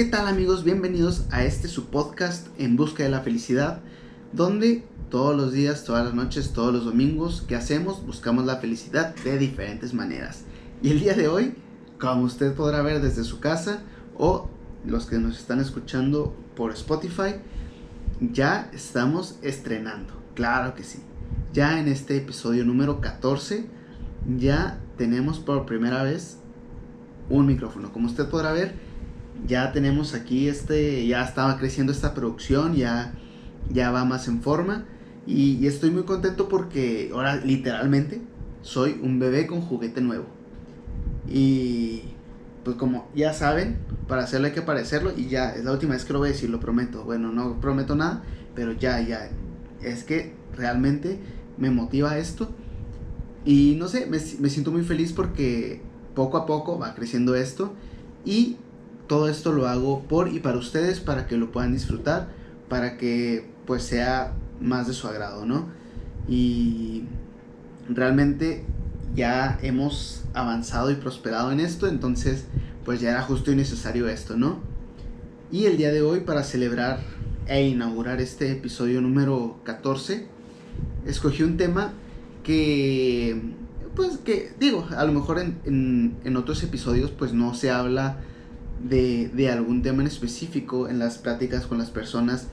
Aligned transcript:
¿Qué 0.00 0.06
tal 0.06 0.28
amigos? 0.28 0.64
Bienvenidos 0.64 1.26
a 1.30 1.44
este 1.44 1.68
su 1.68 1.90
podcast 1.90 2.46
En 2.58 2.74
Busca 2.74 3.02
de 3.02 3.10
la 3.10 3.20
Felicidad, 3.20 3.82
donde 4.32 4.82
todos 5.10 5.36
los 5.36 5.52
días, 5.52 5.84
todas 5.84 6.06
las 6.06 6.14
noches, 6.14 6.54
todos 6.54 6.72
los 6.72 6.86
domingos, 6.86 7.44
¿qué 7.46 7.54
hacemos? 7.54 8.06
Buscamos 8.06 8.46
la 8.46 8.56
felicidad 8.56 9.14
de 9.16 9.36
diferentes 9.36 9.92
maneras. 9.92 10.44
Y 10.80 10.88
el 10.90 11.00
día 11.00 11.12
de 11.12 11.28
hoy, 11.28 11.54
como 11.98 12.22
usted 12.22 12.54
podrá 12.54 12.80
ver 12.80 13.02
desde 13.02 13.24
su 13.24 13.40
casa 13.40 13.82
o 14.16 14.48
los 14.86 15.04
que 15.04 15.18
nos 15.18 15.38
están 15.38 15.60
escuchando 15.60 16.34
por 16.56 16.72
Spotify, 16.72 17.34
ya 18.22 18.70
estamos 18.72 19.38
estrenando. 19.42 20.14
Claro 20.34 20.74
que 20.74 20.82
sí. 20.82 21.00
Ya 21.52 21.78
en 21.78 21.88
este 21.88 22.16
episodio 22.16 22.64
número 22.64 23.02
14, 23.02 23.66
ya 24.38 24.80
tenemos 24.96 25.40
por 25.40 25.66
primera 25.66 26.02
vez 26.04 26.38
un 27.28 27.44
micrófono. 27.44 27.92
Como 27.92 28.06
usted 28.06 28.30
podrá 28.30 28.52
ver, 28.52 28.88
ya 29.46 29.72
tenemos 29.72 30.14
aquí 30.14 30.48
este, 30.48 31.06
ya 31.06 31.24
estaba 31.24 31.58
creciendo 31.58 31.92
esta 31.92 32.14
producción, 32.14 32.74
ya, 32.74 33.14
ya 33.70 33.90
va 33.90 34.04
más 34.04 34.28
en 34.28 34.42
forma. 34.42 34.84
Y, 35.26 35.66
estoy 35.66 35.90
muy 35.90 36.04
contento 36.04 36.48
porque 36.48 37.10
ahora 37.12 37.36
literalmente 37.36 38.20
soy 38.62 38.98
un 39.02 39.18
bebé 39.18 39.46
con 39.46 39.60
juguete 39.60 40.00
nuevo. 40.00 40.26
Y 41.28 42.02
pues 42.64 42.76
como 42.76 43.08
ya 43.14 43.32
saben, 43.32 43.78
para 44.08 44.24
hacerlo 44.24 44.48
hay 44.48 44.52
que 44.52 44.62
parecerlo 44.62 45.12
y 45.16 45.28
ya, 45.28 45.50
es 45.50 45.64
la 45.64 45.72
última 45.72 45.94
vez 45.94 46.04
que 46.04 46.12
lo 46.12 46.18
voy 46.18 46.30
a 46.30 46.32
decir, 46.32 46.50
lo 46.50 46.60
prometo. 46.60 47.04
Bueno, 47.04 47.32
no 47.32 47.60
prometo 47.60 47.94
nada, 47.94 48.22
pero 48.54 48.72
ya, 48.72 49.00
ya. 49.00 49.30
Es 49.82 50.04
que 50.04 50.34
realmente 50.56 51.20
me 51.58 51.70
motiva 51.70 52.18
esto. 52.18 52.50
Y 53.44 53.76
no 53.78 53.88
sé, 53.88 54.06
me, 54.06 54.18
me 54.40 54.50
siento 54.50 54.72
muy 54.72 54.82
feliz 54.82 55.12
porque 55.12 55.80
poco 56.14 56.36
a 56.36 56.46
poco 56.46 56.78
va 56.78 56.94
creciendo 56.94 57.34
esto. 57.34 57.72
Y 58.24 58.56
todo 59.10 59.28
esto 59.28 59.50
lo 59.50 59.66
hago 59.66 60.04
por 60.04 60.28
y 60.28 60.38
para 60.38 60.56
ustedes, 60.56 61.00
para 61.00 61.26
que 61.26 61.36
lo 61.36 61.50
puedan 61.50 61.72
disfrutar, 61.72 62.28
para 62.68 62.96
que 62.96 63.44
pues 63.66 63.82
sea 63.82 64.34
más 64.60 64.86
de 64.86 64.92
su 64.92 65.08
agrado, 65.08 65.44
¿no? 65.44 65.66
Y 66.28 67.06
realmente 67.88 68.64
ya 69.16 69.58
hemos 69.62 70.22
avanzado 70.32 70.92
y 70.92 70.94
prosperado 70.94 71.50
en 71.50 71.58
esto, 71.58 71.88
entonces 71.88 72.44
pues 72.84 73.00
ya 73.00 73.10
era 73.10 73.22
justo 73.22 73.50
y 73.50 73.56
necesario 73.56 74.08
esto, 74.08 74.36
¿no? 74.36 74.60
Y 75.50 75.64
el 75.64 75.76
día 75.76 75.90
de 75.90 76.02
hoy 76.02 76.20
para 76.20 76.44
celebrar 76.44 77.00
e 77.48 77.66
inaugurar 77.66 78.20
este 78.20 78.52
episodio 78.52 79.00
número 79.00 79.58
14, 79.64 80.28
escogí 81.04 81.42
un 81.42 81.56
tema 81.56 81.94
que, 82.44 83.42
pues 83.96 84.18
que 84.18 84.52
digo, 84.60 84.86
a 84.96 85.04
lo 85.04 85.10
mejor 85.10 85.40
en, 85.40 85.58
en, 85.64 86.16
en 86.22 86.36
otros 86.36 86.62
episodios 86.62 87.10
pues 87.10 87.32
no 87.32 87.54
se 87.54 87.72
habla 87.72 88.20
de, 88.88 89.50
algún 89.50 89.82
tema 89.82 90.02
en 90.02 90.08
específico 90.08 90.88
en 90.88 90.98
las 90.98 91.18
pláticas 91.18 91.66
con 91.66 91.78
las 91.78 91.90
personas, 91.90 92.48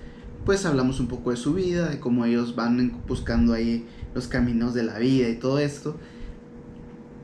pues 0.45 0.65
hablamos 0.65 0.99
un 0.99 1.07
poco 1.07 1.31
de 1.31 1.37
su 1.37 1.53
vida, 1.53 1.89
de 1.89 1.99
cómo 1.99 2.25
ellos 2.25 2.55
van 2.55 3.01
buscando 3.07 3.53
ahí 3.53 3.85
los 4.13 4.27
caminos 4.27 4.73
de 4.73 4.83
la 4.83 4.97
vida 4.97 5.29
y 5.29 5.35
todo 5.35 5.59
esto. 5.59 5.97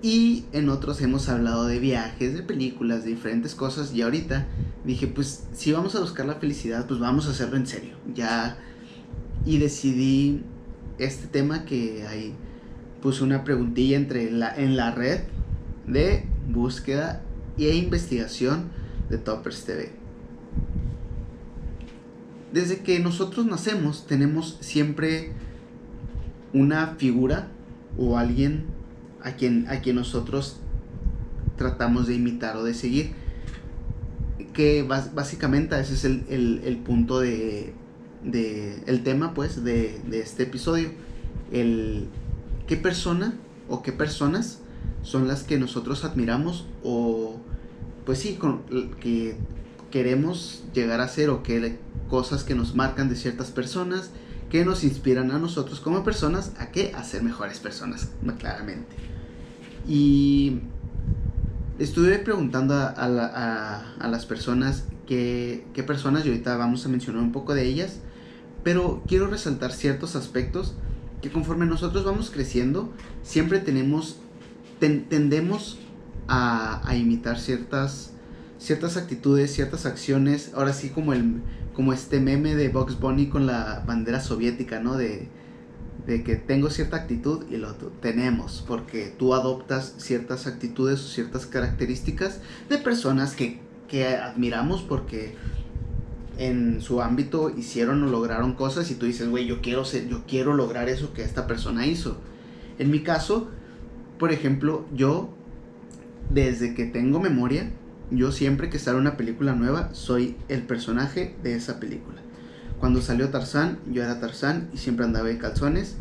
Y 0.01 0.45
en 0.51 0.67
otros 0.67 1.01
hemos 1.01 1.29
hablado 1.29 1.65
de 1.65 1.79
viajes, 1.79 2.33
de 2.33 2.43
películas, 2.43 3.05
de 3.05 3.11
diferentes 3.11 3.55
cosas. 3.55 3.93
Y 3.93 4.01
ahorita 4.01 4.47
dije, 4.83 5.07
pues 5.07 5.45
si 5.53 5.71
vamos 5.71 5.95
a 5.95 6.01
buscar 6.01 6.25
la 6.25 6.35
felicidad, 6.35 6.85
pues 6.87 6.99
vamos 6.99 7.27
a 7.27 7.31
hacerlo 7.31 7.55
en 7.55 7.65
serio. 7.65 7.95
Ya. 8.13 8.57
Y 9.45 9.59
decidí 9.59 10.41
este 10.97 11.27
tema 11.27 11.63
que 11.63 12.05
hay, 12.05 12.33
puse 13.01 13.23
una 13.23 13.45
preguntilla 13.45 13.95
entre 13.95 14.29
la, 14.29 14.53
en 14.53 14.75
la 14.75 14.91
red 14.91 15.21
de 15.87 16.25
búsqueda 16.49 17.21
e 17.57 17.73
investigación 17.73 18.82
de 19.13 19.19
Toppers 19.19 19.65
TV. 19.65 19.91
Desde 22.51 22.79
que 22.79 22.99
nosotros 22.99 23.45
nacemos 23.45 24.05
tenemos 24.07 24.57
siempre 24.59 25.31
una 26.51 26.95
figura 26.97 27.47
o 27.97 28.17
alguien 28.17 28.65
a 29.21 29.33
quien, 29.33 29.67
a 29.69 29.81
quien 29.81 29.95
nosotros 29.95 30.57
tratamos 31.57 32.07
de 32.07 32.15
imitar 32.15 32.57
o 32.57 32.63
de 32.63 32.73
seguir. 32.73 33.11
Que 34.53 34.83
básicamente 34.83 35.79
ese 35.79 35.93
es 35.93 36.05
el, 36.05 36.81
punto 36.85 37.19
de, 37.19 37.73
el 38.85 39.03
tema 39.03 39.33
pues 39.33 39.63
de, 39.63 39.99
de 40.07 40.19
este 40.19 40.43
episodio. 40.43 40.89
El 41.51 42.07
qué 42.67 42.77
persona 42.77 43.35
o 43.67 43.81
qué 43.81 43.91
personas 43.91 44.59
son 45.01 45.27
las 45.27 45.43
que 45.43 45.57
nosotros 45.57 46.05
admiramos 46.05 46.65
o 46.83 47.22
pues 48.05 48.19
sí, 48.19 48.35
con, 48.35 48.63
que 48.99 49.35
queremos 49.91 50.63
llegar 50.73 51.01
a 51.01 51.07
ser 51.07 51.29
o 51.29 51.43
que 51.43 51.77
cosas 52.09 52.43
que 52.43 52.55
nos 52.55 52.75
marcan 52.75 53.09
de 53.09 53.15
ciertas 53.15 53.51
personas, 53.51 54.11
que 54.49 54.65
nos 54.65 54.83
inspiran 54.83 55.31
a 55.31 55.39
nosotros 55.39 55.79
como 55.79 56.03
personas 56.03 56.51
a 56.59 56.71
que 56.71 56.93
a 56.93 57.03
ser 57.03 57.23
mejores 57.23 57.59
personas, 57.59 58.09
claramente. 58.39 58.95
Y 59.87 60.59
estuve 61.79 62.19
preguntando 62.19 62.75
a, 62.75 64.07
las 64.09 64.25
personas 64.25 64.85
qué, 65.07 65.65
qué 65.73 65.83
personas, 65.83 66.25
y 66.25 66.29
ahorita 66.29 66.55
vamos 66.57 66.85
a 66.85 66.89
mencionar 66.89 67.21
un 67.21 67.31
poco 67.31 67.53
de 67.53 67.65
ellas, 67.65 67.99
pero 68.63 69.03
quiero 69.07 69.27
resaltar 69.27 69.71
ciertos 69.73 70.15
aspectos 70.15 70.73
que 71.21 71.31
conforme 71.31 71.65
nosotros 71.65 72.03
vamos 72.03 72.29
creciendo, 72.29 72.91
siempre 73.21 73.59
tenemos, 73.59 74.17
tendemos 74.79 75.79
a, 76.27 76.95
imitar 76.95 77.39
ciertas, 77.39 78.11
ciertas 78.57 78.97
actitudes, 78.97 79.53
ciertas 79.53 79.85
acciones, 79.85 80.51
ahora 80.55 80.73
sí 80.73 80.89
como, 80.89 81.13
el, 81.13 81.41
como 81.73 81.93
este 81.93 82.19
meme 82.19 82.55
de 82.55 82.69
Box 82.69 82.99
Bunny 82.99 83.27
con 83.27 83.45
la 83.45 83.83
bandera 83.85 84.19
soviética, 84.19 84.79
¿no? 84.79 84.95
De, 84.95 85.27
de 86.07 86.23
que 86.23 86.35
tengo 86.35 86.69
cierta 86.69 86.97
actitud 86.97 87.45
y 87.49 87.57
lo 87.57 87.73
tenemos, 87.73 88.63
porque 88.67 89.13
tú 89.17 89.33
adoptas 89.33 89.95
ciertas 89.97 90.47
actitudes 90.47 90.99
o 90.99 91.07
ciertas 91.07 91.45
características 91.45 92.39
de 92.69 92.77
personas 92.77 93.35
que, 93.35 93.59
que 93.87 94.07
admiramos 94.07 94.81
porque 94.81 95.35
en 96.37 96.81
su 96.81 97.01
ámbito 97.01 97.51
hicieron 97.55 98.03
o 98.03 98.07
lograron 98.07 98.53
cosas 98.53 98.89
y 98.91 98.95
tú 98.95 99.05
dices, 99.05 99.29
güey, 99.29 99.45
yo 99.45 99.61
quiero 99.61 99.85
ser, 99.85 100.09
yo 100.09 100.23
quiero 100.27 100.53
lograr 100.53 100.89
eso 100.89 101.13
que 101.13 101.23
esta 101.23 101.47
persona 101.47 101.85
hizo. 101.85 102.17
En 102.79 102.89
mi 102.89 103.01
caso, 103.01 103.49
por 104.17 104.31
ejemplo, 104.31 104.85
yo 104.93 105.29
desde 106.33 106.73
que 106.73 106.85
tengo 106.85 107.19
memoria, 107.19 107.69
yo 108.11 108.31
siempre 108.31 108.69
que 108.69 108.79
sale 108.79 108.97
una 108.97 109.17
película 109.17 109.53
nueva, 109.53 109.89
soy 109.93 110.35
el 110.49 110.63
personaje 110.63 111.35
de 111.43 111.55
esa 111.55 111.79
película. 111.79 112.21
Cuando 112.79 113.01
salió 113.01 113.29
Tarzán, 113.29 113.79
yo 113.91 114.03
era 114.03 114.19
Tarzán 114.19 114.69
y 114.73 114.77
siempre 114.77 115.05
andaba 115.05 115.29
en 115.29 115.37
calzones 115.37 115.95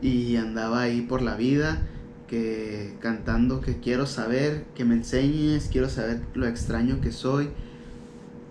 y 0.00 0.36
andaba 0.36 0.82
ahí 0.82 1.02
por 1.02 1.22
la 1.22 1.36
vida 1.36 1.82
que 2.28 2.94
cantando 3.00 3.60
que 3.60 3.80
quiero 3.80 4.06
saber, 4.06 4.64
que 4.74 4.84
me 4.84 4.94
enseñes, 4.94 5.68
quiero 5.70 5.88
saber 5.88 6.20
lo 6.34 6.46
extraño 6.46 7.00
que 7.00 7.12
soy. 7.12 7.48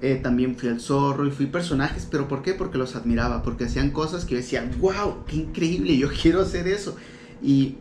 Eh, 0.02 0.20
también 0.22 0.58
fui 0.58 0.68
el 0.68 0.82
zorro 0.82 1.26
y 1.26 1.32
fui 1.32 1.46
personajes, 1.46 2.08
pero 2.10 2.28
¿por 2.28 2.42
qué? 2.42 2.54
Porque 2.54 2.78
los 2.78 2.96
admiraba, 2.96 3.42
porque 3.42 3.66
hacían 3.66 3.92
cosas 3.92 4.26
que 4.26 4.32
yo 4.32 4.38
decía, 4.42 4.70
wow, 4.80 5.24
qué 5.26 5.38
increíble, 5.38 5.98
yo 5.98 6.10
quiero 6.22 6.42
hacer 6.42 6.68
eso. 6.68 6.98
Y 7.42 7.78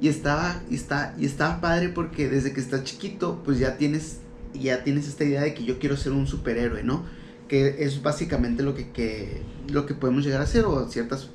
y 0.00 0.08
estaba, 0.08 0.62
y 0.70 0.74
está, 0.74 1.14
y 1.18 1.26
estaba 1.26 1.60
padre 1.60 1.90
porque 1.90 2.28
desde 2.28 2.52
que 2.52 2.60
estás 2.60 2.84
chiquito, 2.84 3.42
pues 3.44 3.58
ya 3.58 3.76
tienes, 3.76 4.20
ya 4.54 4.82
tienes 4.82 5.06
esta 5.06 5.24
idea 5.24 5.42
de 5.42 5.52
que 5.52 5.64
yo 5.64 5.78
quiero 5.78 5.96
ser 5.96 6.12
un 6.12 6.26
superhéroe, 6.26 6.82
¿no? 6.82 7.04
Que 7.48 7.84
es 7.84 8.02
básicamente 8.02 8.62
lo 8.62 8.74
que, 8.74 9.42
lo 9.70 9.84
que 9.84 9.94
podemos 9.94 10.24
llegar 10.24 10.40
a 10.40 10.46
ser, 10.46 10.64
o 10.64 10.88
ciertas 10.88 11.28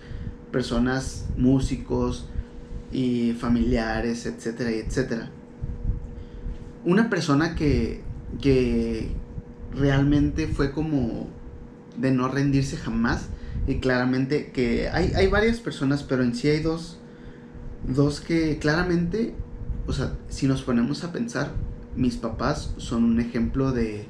personas, 0.51 1.27
músicos 1.37 2.27
y 2.91 3.33
familiares, 3.33 4.25
etcétera, 4.25 4.71
etcétera. 4.71 5.29
Una 6.85 7.09
persona 7.09 7.55
que, 7.55 8.01
que 8.41 9.09
realmente 9.75 10.47
fue 10.47 10.71
como 10.71 11.27
de 11.97 12.11
no 12.11 12.29
rendirse 12.29 12.77
jamás, 12.77 13.27
y 13.67 13.79
claramente 13.79 14.51
que 14.51 14.89
hay, 14.89 15.13
hay 15.13 15.27
varias 15.27 15.59
personas, 15.59 16.03
pero 16.03 16.23
en 16.23 16.35
sí 16.35 16.47
hay 16.47 16.61
dos 16.61 16.99
Dos 17.87 18.19
que 18.19 18.57
claramente, 18.57 19.35
o 19.85 19.93
sea, 19.93 20.13
si 20.27 20.47
nos 20.47 20.63
ponemos 20.63 21.03
a 21.03 21.11
pensar, 21.11 21.51
mis 21.95 22.17
papás 22.17 22.73
son 22.77 23.03
un 23.03 23.19
ejemplo 23.19 23.71
de, 23.71 24.05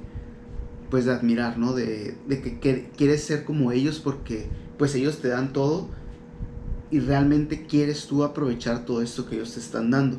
pues 0.89 1.06
de 1.06 1.12
admirar, 1.12 1.57
¿no? 1.57 1.74
De, 1.74 2.16
de 2.27 2.42
que, 2.42 2.89
quieres 2.95 3.24
ser 3.24 3.44
como 3.44 3.72
ellos 3.72 4.00
porque, 4.00 4.48
pues 4.77 4.95
ellos 4.95 5.19
te 5.19 5.27
dan 5.27 5.54
todo 5.54 5.89
y 6.89 7.00
realmente 7.00 7.66
quieres 7.66 8.07
tú 8.07 8.24
aprovechar 8.24 8.86
todo 8.86 9.01
esto 9.01 9.27
que 9.27 9.36
ellos 9.36 9.54
te 9.54 9.60
están 9.60 9.92
dando. 9.92 10.18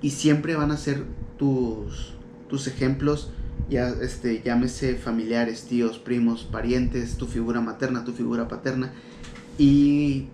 Y 0.00 0.10
siempre 0.10 0.54
van 0.54 0.70
a 0.70 0.76
ser 0.76 1.04
tus, 1.38 2.14
tus 2.48 2.68
ejemplos, 2.68 3.30
ya, 3.68 3.88
este, 3.88 4.42
llámese 4.44 4.94
familiares, 4.94 5.64
tíos, 5.64 5.98
primos, 5.98 6.44
parientes, 6.44 7.16
tu 7.16 7.26
figura 7.26 7.60
materna, 7.60 8.04
tu 8.04 8.12
figura 8.12 8.46
paterna. 8.46 8.92
Y 9.58 10.28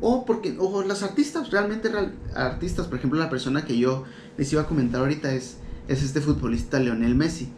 o 0.00 0.24
porque, 0.24 0.56
o 0.58 0.82
las 0.82 1.02
artistas, 1.02 1.50
realmente 1.50 1.90
artistas, 2.34 2.86
por 2.86 2.98
ejemplo, 2.98 3.18
la 3.18 3.30
persona 3.30 3.64
que 3.64 3.78
yo 3.78 4.04
les 4.38 4.52
iba 4.52 4.62
a 4.62 4.66
comentar 4.66 5.00
ahorita 5.00 5.32
es, 5.34 5.58
es 5.88 6.02
este 6.02 6.20
futbolista 6.20 6.78
Leonel 6.78 7.14
Messi, 7.14 7.48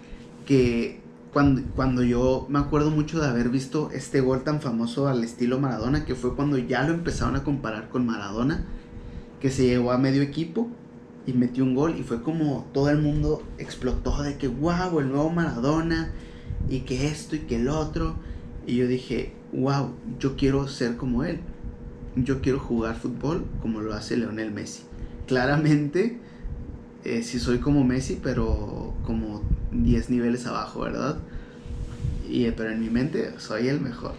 que 0.47 1.01
cuando, 1.33 1.63
cuando 1.75 2.03
yo 2.03 2.47
me 2.49 2.59
acuerdo 2.59 2.91
mucho 2.91 3.21
de 3.21 3.29
haber 3.29 3.49
visto 3.49 3.91
este 3.93 4.21
gol 4.21 4.45
tan 4.45 4.61
famoso 4.61 5.09
al 5.09 5.25
estilo 5.25 5.59
Maradona, 5.59 6.05
que 6.05 6.15
fue 6.15 6.35
cuando 6.35 6.59
ya 6.59 6.83
lo 6.83 6.95
empezaron 6.95 7.37
a 7.37 7.45
comparar 7.45 7.89
con 7.89 8.07
Maradona, 8.07 8.65
que 9.41 9.51
se 9.51 9.67
llevó 9.67 9.93
a 9.93 9.99
medio 9.99 10.23
equipo 10.23 10.69
y 11.27 11.33
metió 11.33 11.65
un 11.65 11.75
gol 11.75 11.97
y 11.99 12.03
fue 12.03 12.23
como 12.23 12.67
todo 12.73 12.91
el 12.91 13.01
mundo 13.01 13.43
explotó 13.59 14.23
de 14.23 14.37
que 14.37 14.49
wow, 14.49 14.99
el 14.99 15.09
nuevo 15.09 15.31
Maradona 15.31 16.13
y 16.69 16.81
que 16.81 17.07
esto 17.07 17.37
y 17.37 17.41
que 17.41 17.57
el 17.57 17.69
otro. 17.69 18.17
Y 18.67 18.77
yo 18.77 18.87
dije, 18.87 19.33
wow, 19.53 19.91
yo 20.19 20.37
quiero 20.37 20.69
ser 20.69 20.97
como 20.97 21.25
él. 21.25 21.41
Yo 22.17 22.41
quiero 22.41 22.59
jugar 22.59 22.97
fútbol 22.97 23.45
como 23.61 23.81
lo 23.81 23.95
hace 23.95 24.17
Leonel 24.17 24.53
Messi. 24.53 24.83
Claramente, 25.27 26.19
eh, 27.05 27.23
si 27.23 27.41
soy 27.41 27.59
como 27.59 27.85
Messi, 27.85 28.21
pero 28.23 28.95
como 29.05 29.43
10 29.73 30.11
niveles 30.11 30.47
abajo, 30.47 30.81
¿verdad? 30.81 31.19
Y, 32.29 32.51
pero 32.53 32.71
en 32.71 32.81
mi 32.81 32.91
mente 32.91 33.35
soy 33.39 33.69
el 33.69 33.81
mejor. 33.81 34.15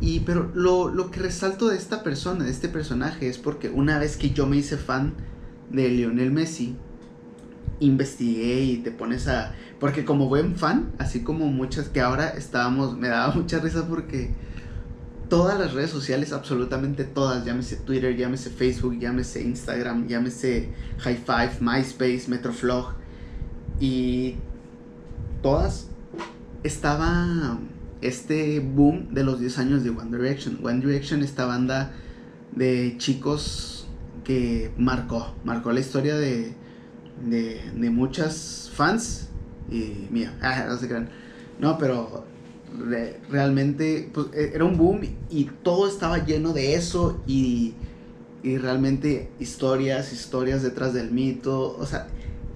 Y 0.00 0.20
pero 0.20 0.50
lo, 0.54 0.88
lo, 0.88 1.10
que 1.10 1.20
resalto 1.20 1.68
de 1.68 1.76
esta 1.76 2.02
persona, 2.02 2.44
de 2.44 2.50
este 2.50 2.68
personaje, 2.68 3.28
es 3.28 3.38
porque 3.38 3.70
una 3.70 3.98
vez 3.98 4.16
que 4.16 4.30
yo 4.30 4.46
me 4.46 4.56
hice 4.56 4.76
fan 4.76 5.14
de 5.70 5.88
Lionel 5.88 6.30
Messi, 6.30 6.76
investigué 7.80 8.62
y 8.62 8.76
te 8.78 8.90
pones 8.90 9.28
a... 9.28 9.54
Porque 9.80 10.04
como 10.04 10.28
buen 10.28 10.56
fan, 10.56 10.92
así 10.98 11.22
como 11.22 11.46
muchas 11.46 11.88
que 11.88 12.00
ahora 12.00 12.28
estábamos, 12.30 12.96
me 12.96 13.08
daba 13.08 13.34
mucha 13.34 13.58
risa 13.58 13.86
porque 13.86 14.30
todas 15.28 15.58
las 15.58 15.72
redes 15.72 15.90
sociales, 15.90 16.32
absolutamente 16.32 17.04
todas, 17.04 17.44
llámese 17.44 17.76
Twitter, 17.76 18.16
llámese 18.16 18.50
Facebook, 18.50 18.98
llámese 18.98 19.42
Instagram, 19.42 20.06
llámese 20.08 20.70
High 20.98 21.22
Five, 21.24 21.52
MySpace, 21.60 22.24
Metroflog, 22.28 22.94
y 23.80 24.36
todas 25.42 25.88
estaba 26.62 27.58
este 28.00 28.60
boom 28.60 29.14
de 29.14 29.24
los 29.24 29.40
10 29.40 29.58
años 29.58 29.84
de 29.84 29.90
One 29.90 30.16
Direction. 30.16 30.58
One 30.62 30.80
Direction, 30.80 31.22
esta 31.22 31.46
banda 31.46 31.92
de 32.54 32.94
chicos 32.98 33.86
que 34.24 34.72
marcó, 34.76 35.34
marcó 35.44 35.72
la 35.72 35.80
historia 35.80 36.16
de, 36.16 36.54
de, 37.24 37.60
de 37.74 37.90
muchas 37.90 38.70
fans 38.74 39.28
y 39.70 40.08
mía, 40.10 40.36
ah, 40.42 40.66
no 40.68 40.76
se 40.76 40.88
crean. 40.88 41.08
No, 41.58 41.78
pero 41.78 42.26
realmente 43.30 44.10
pues, 44.12 44.28
e, 44.34 44.52
era 44.54 44.64
un 44.64 44.76
boom 44.76 45.00
y 45.30 45.44
todo 45.62 45.88
estaba 45.88 46.24
lleno 46.24 46.52
de 46.52 46.74
eso 46.74 47.22
y, 47.26 47.74
y 48.42 48.58
realmente 48.58 49.30
historias, 49.40 50.12
historias 50.12 50.62
detrás 50.62 50.94
del 50.94 51.10
mito, 51.10 51.76
o 51.78 51.86
sea, 51.86 52.08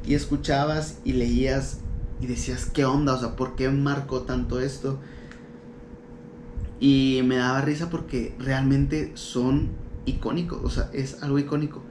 y 0.06 0.14
escuchabas 0.14 0.98
y 1.04 1.12
leías 1.12 1.78
y 2.20 2.26
decías, 2.26 2.66
¿qué 2.66 2.84
onda? 2.84 3.14
O 3.14 3.18
sea, 3.18 3.36
¿por 3.36 3.56
qué 3.56 3.68
marcó 3.70 4.22
tanto 4.22 4.60
esto? 4.60 4.98
Y 6.78 7.20
me 7.24 7.36
daba 7.36 7.60
risa 7.60 7.90
porque 7.90 8.34
realmente 8.38 9.12
son 9.14 9.70
icónicos, 10.06 10.60
o 10.62 10.70
sea, 10.70 10.90
es 10.92 11.22
algo 11.22 11.38
icónico. 11.38 11.82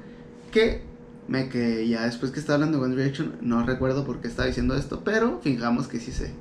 Que 0.51 0.83
me 1.27 1.47
que 1.49 1.87
ya 1.87 2.05
después 2.05 2.31
que 2.31 2.39
estaba 2.39 2.55
hablando 2.55 2.79
de 2.79 2.85
One 2.85 2.95
Direction, 2.95 3.33
no 3.41 3.63
recuerdo 3.63 4.05
por 4.05 4.19
qué 4.19 4.27
estaba 4.27 4.47
diciendo 4.47 4.75
esto, 4.75 5.01
pero 5.03 5.39
fijamos 5.41 5.87
que 5.87 5.99
sí 5.99 6.11
sé. 6.11 6.31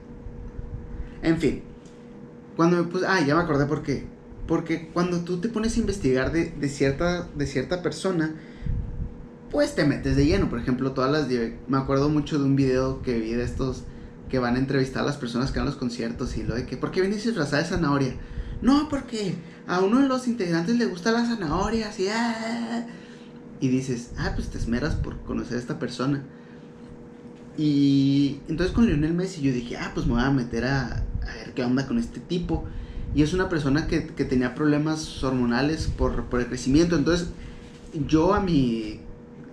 En 1.22 1.38
fin, 1.38 1.62
cuando 2.58 2.76
me 2.76 2.90
puse, 2.90 3.06
ah, 3.06 3.24
ya 3.24 3.36
me 3.36 3.42
acordé 3.42 3.66
por 3.66 3.84
qué. 3.84 4.04
Porque 4.48 4.88
cuando 4.88 5.20
tú 5.20 5.38
te 5.40 5.48
pones 5.48 5.76
a 5.76 5.78
investigar 5.78 6.32
de, 6.32 6.46
de 6.50 6.68
cierta, 6.68 7.28
de 7.36 7.46
cierta 7.46 7.82
persona, 7.82 8.34
pues 9.48 9.76
te 9.76 9.84
metes 9.84 10.16
de 10.16 10.26
lleno. 10.26 10.50
Por 10.50 10.58
ejemplo, 10.58 10.90
todas 10.90 11.12
las... 11.12 11.28
Me 11.68 11.78
acuerdo 11.78 12.08
mucho 12.08 12.36
de 12.36 12.44
un 12.46 12.56
video 12.56 13.00
que 13.00 13.16
vi 13.16 13.32
de 13.34 13.44
estos 13.44 13.84
que 14.28 14.40
van 14.40 14.56
a 14.56 14.58
entrevistar 14.58 15.04
a 15.04 15.06
las 15.06 15.16
personas 15.16 15.52
que 15.52 15.60
van 15.60 15.68
a 15.68 15.70
los 15.70 15.78
conciertos 15.78 16.36
y 16.36 16.42
lo 16.42 16.56
de 16.56 16.66
que, 16.66 16.76
¿por 16.76 16.90
qué 16.90 17.00
vienes 17.00 17.22
disfrazada 17.24 17.62
de 17.62 17.68
zanahoria? 17.68 18.14
No, 18.60 18.88
porque 18.88 19.36
a 19.68 19.78
uno 19.78 20.00
de 20.00 20.08
los 20.08 20.26
integrantes 20.26 20.76
le 20.76 20.86
gusta 20.86 21.12
las 21.12 21.28
zanahorias 21.28 22.00
y... 22.00 22.08
Ah, 22.08 22.88
y 23.60 23.68
dices, 23.68 24.14
ah, 24.18 24.32
pues 24.34 24.48
te 24.48 24.58
esmeras 24.58 24.96
por 24.96 25.20
conocer 25.20 25.58
a 25.58 25.60
esta 25.60 25.78
persona. 25.78 26.24
Y 27.56 28.40
entonces 28.48 28.74
con 28.74 28.86
Lionel 28.86 29.14
Messi 29.14 29.42
yo 29.42 29.52
dije, 29.52 29.76
ah, 29.76 29.92
pues 29.94 30.06
me 30.06 30.14
voy 30.14 30.22
a 30.22 30.30
meter 30.32 30.64
a, 30.64 31.04
a 31.30 31.34
ver 31.34 31.54
qué 31.54 31.64
onda 31.64 31.86
con 31.86 31.98
este 31.98 32.20
tipo. 32.20 32.64
Y 33.14 33.22
es 33.22 33.32
una 33.32 33.48
persona 33.48 33.86
que, 33.86 34.06
que 34.06 34.24
tenía 34.24 34.54
problemas 34.54 35.22
hormonales 35.22 35.86
por, 35.86 36.24
por 36.24 36.40
el 36.40 36.46
crecimiento. 36.46 36.96
Entonces 36.96 37.28
yo 38.06 38.34
a 38.34 38.40
mi 38.40 39.00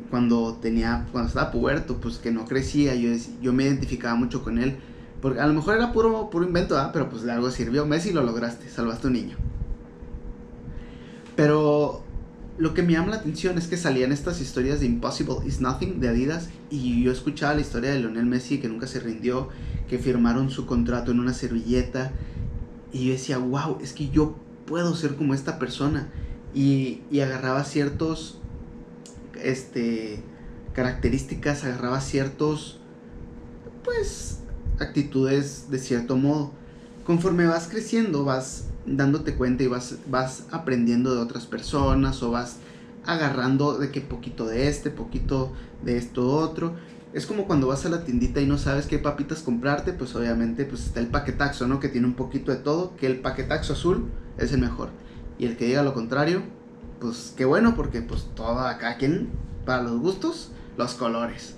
cuando 0.10 0.54
tenía, 0.62 1.08
cuando 1.12 1.28
estaba 1.28 1.52
puberto, 1.52 1.98
pues 1.98 2.18
que 2.18 2.32
no 2.32 2.46
crecía, 2.46 2.96
yo, 2.96 3.10
yo 3.42 3.54
me 3.54 3.64
identificaba 3.64 4.16
mucho 4.16 4.44
con 4.44 4.58
él. 4.58 4.78
Porque 5.22 5.40
a 5.40 5.48
lo 5.48 5.54
mejor 5.54 5.76
era 5.76 5.92
puro, 5.92 6.30
puro 6.30 6.46
invento, 6.46 6.78
pero 6.94 7.10
pues 7.10 7.24
de 7.24 7.32
algo 7.32 7.50
sirvió. 7.50 7.86
Messi 7.86 8.14
lo 8.14 8.24
lograste, 8.24 8.70
salvaste 8.70 9.08
un 9.08 9.14
niño. 9.14 9.38
Pero 11.36 12.05
lo 12.58 12.74
que 12.74 12.84
me 12.84 12.94
llama 12.94 13.10
la 13.10 13.18
atención 13.18 13.58
es 13.58 13.68
que 13.68 13.78
salían 13.78 14.12
estas 14.12 14.40
historias 14.40 14.80
de 14.80 14.86
Impossible 14.86 15.46
is 15.46 15.60
Nothing 15.60 16.00
de 16.00 16.08
Adidas 16.08 16.50
y 16.70 17.04
yo 17.04 17.12
escuchaba 17.12 17.54
la 17.54 17.62
historia 17.62 17.92
de 17.92 18.00
Lionel 18.00 18.26
Messi 18.26 18.60
que 18.60 18.70
nunca 18.70 18.88
se 18.88 19.00
rindió, 19.00 19.50
que 19.90 19.98
firmaron 19.98 20.50
su 20.50 20.66
contrato 20.66 21.12
en 21.12 21.20
una 21.20 21.34
servilleta 21.34 22.14
y 22.94 23.08
yo 23.08 23.12
decía, 23.12 23.38
wow, 23.40 23.80
es 23.82 23.92
que 23.92 24.10
yo 24.10 24.36
puedo 24.66 24.96
ser 24.96 25.16
como 25.16 25.34
esta 25.34 25.60
persona 25.60 26.10
y, 26.54 27.02
y 27.12 27.20
agarraba 27.20 27.66
ciertos 27.66 28.40
este, 29.42 30.24
características, 30.74 31.66
agarraba 31.66 32.00
ciertos, 32.00 32.80
pues, 33.84 34.40
actitudes 34.80 35.70
de 35.70 35.80
cierto 35.80 36.16
modo. 36.16 36.52
Conforme 37.06 37.46
vas 37.46 37.68
creciendo, 37.68 38.24
vas 38.24 38.66
dándote 38.86 39.36
cuenta 39.36 39.64
y 39.64 39.68
vas, 39.68 39.98
vas 40.08 40.46
aprendiendo 40.52 41.14
de 41.14 41.22
otras 41.22 41.46
personas 41.46 42.22
o 42.24 42.32
vas 42.32 42.58
agarrando 43.06 43.78
de 43.78 43.92
que 43.92 44.02
poquito 44.02 44.46
de 44.46 44.68
este, 44.68 44.90
poquito 44.90 45.54
de 45.84 45.98
esto 45.98 46.28
otro. 46.28 46.76
Es 47.14 47.26
como 47.26 47.46
cuando 47.46 47.68
vas 47.68 47.86
a 47.86 47.90
la 47.90 48.04
tiendita 48.04 48.42
y 48.42 48.46
no 48.46 48.58
sabes 48.58 48.88
qué 48.88 49.00
papitas 49.00 49.42
comprarte, 49.42 49.94
pues 49.94 50.16
obviamente 50.16 50.66
pues 50.66 50.86
está 50.86 51.00
el 51.00 51.08
paquetaxo, 51.08 51.68
¿no? 51.68 51.80
Que 51.80 51.88
tiene 51.88 52.08
un 52.08 52.16
poquito 52.16 52.52
de 52.52 52.58
todo, 52.58 52.96
que 52.98 53.08
el 53.08 53.22
paquetaxo 53.22 53.74
azul 53.74 54.10
es 54.38 54.52
el 54.52 54.60
mejor. 54.60 54.90
Y 55.38 55.46
el 55.46 55.56
que 55.56 55.66
diga 55.66 55.84
lo 55.84 55.94
contrario, 55.94 56.42
pues 57.00 57.34
qué 57.36 57.46
bueno 57.46 57.76
porque 57.76 58.02
pues 58.02 58.28
todo 58.36 58.60
acá 58.60 58.98
quien 58.98 59.30
para 59.66 59.84
los 59.84 60.00
gustos 60.00 60.52
los 60.78 60.94
colores 60.94 61.56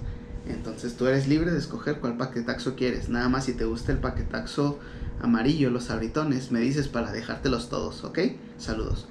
entonces 0.48 0.96
tú 0.96 1.08
eres 1.08 1.28
libre 1.28 1.52
de 1.52 1.58
escoger 1.58 2.00
cuál 2.00 2.18
paquetaxo 2.18 2.76
quieres 2.76 3.10
nada 3.10 3.30
más 3.30 3.46
si 3.46 3.54
te 3.54 3.66
gusta 3.66 3.92
el 3.92 4.00
paquetaxo 4.00 4.80
amarillo 5.22 5.70
los 5.70 5.90
abritones 5.90 6.52
me 6.52 6.60
dices 6.60 6.88
para 6.88 7.12
dejártelos 7.12 7.70
todos 7.70 8.04
ok 8.04 8.20
saludos. 8.58 9.08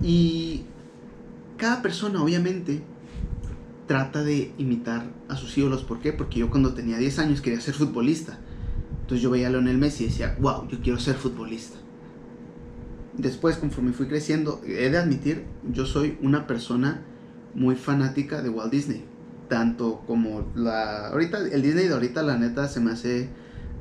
Y 0.00 0.62
cada 1.56 1.82
persona 1.82 2.22
obviamente 2.22 2.82
trata 3.86 4.22
de 4.22 4.52
imitar 4.58 5.06
a 5.28 5.36
sus 5.36 5.56
ídolos. 5.58 5.82
¿por 5.82 5.98
qué? 6.00 6.12
porque 6.12 6.40
yo 6.40 6.50
cuando 6.50 6.74
tenía 6.74 6.98
10 6.98 7.18
años 7.18 7.40
quería 7.40 7.60
ser 7.60 7.74
futbolista. 7.74 8.38
Entonces 9.00 9.22
yo 9.22 9.30
veía 9.30 9.48
a 9.48 9.50
Leonel 9.50 9.78
Messi 9.78 10.04
y 10.04 10.06
decía 10.08 10.36
wow 10.40 10.68
yo 10.68 10.80
quiero 10.80 10.98
ser 10.98 11.16
futbolista 11.16 11.78
después, 13.18 13.56
conforme 13.56 13.92
fui 13.92 14.06
creciendo, 14.06 14.62
he 14.64 14.88
de 14.88 14.96
admitir, 14.96 15.44
yo 15.70 15.84
soy 15.84 16.16
una 16.22 16.46
persona 16.46 17.02
muy 17.54 17.74
fanática 17.74 18.40
de 18.40 18.48
Walt 18.48 18.72
Disney. 18.72 19.04
Tanto 19.48 20.02
como 20.06 20.50
la... 20.54 21.08
Ahorita, 21.08 21.38
el 21.38 21.62
Disney 21.62 21.88
de 21.88 21.94
ahorita, 21.94 22.22
la 22.22 22.38
neta, 22.38 22.68
se 22.68 22.80
me 22.80 22.92
hace 22.92 23.28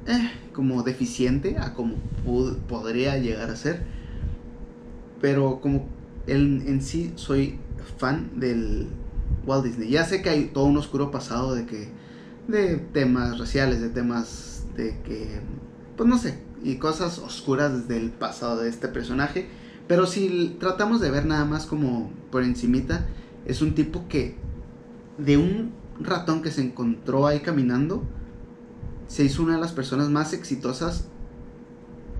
eh, 0.07 0.31
como 0.53 0.83
deficiente 0.83 1.57
a 1.57 1.73
como 1.73 1.95
podría 2.67 3.17
llegar 3.17 3.49
a 3.49 3.55
ser. 3.55 3.83
Pero 5.21 5.59
como 5.61 5.87
en, 6.27 6.63
en 6.67 6.81
sí 6.81 7.13
soy 7.15 7.59
fan 7.97 8.39
del 8.39 8.87
Walt 9.45 9.65
Disney. 9.65 9.89
Ya 9.89 10.05
sé 10.05 10.21
que 10.21 10.29
hay 10.29 10.45
todo 10.45 10.65
un 10.65 10.77
oscuro 10.77 11.11
pasado 11.11 11.55
de 11.55 11.65
que... 11.65 11.89
De 12.47 12.77
temas 12.77 13.37
raciales, 13.37 13.81
de 13.81 13.89
temas 13.89 14.65
de 14.75 14.97
que... 15.01 15.41
Pues 15.97 16.07
no 16.07 16.17
sé, 16.17 16.39
y 16.63 16.75
cosas 16.75 17.19
oscuras 17.19 17.87
desde 17.87 18.01
el 18.01 18.11
pasado 18.11 18.61
de 18.61 18.69
este 18.69 18.87
personaje. 18.87 19.47
Pero 19.87 20.05
si 20.05 20.55
tratamos 20.59 21.01
de 21.01 21.11
ver 21.11 21.25
nada 21.25 21.45
más 21.45 21.65
como 21.65 22.11
por 22.31 22.43
encimita, 22.43 23.05
es 23.45 23.61
un 23.61 23.73
tipo 23.73 24.07
que 24.07 24.35
de 25.17 25.37
un 25.37 25.71
ratón 25.99 26.41
que 26.41 26.51
se 26.51 26.61
encontró 26.61 27.25
ahí 27.25 27.39
caminando, 27.39 28.03
se 29.07 29.23
hizo 29.23 29.43
una 29.43 29.55
de 29.55 29.61
las 29.61 29.71
personas 29.71 30.09
más 30.09 30.33
exitosas 30.33 31.05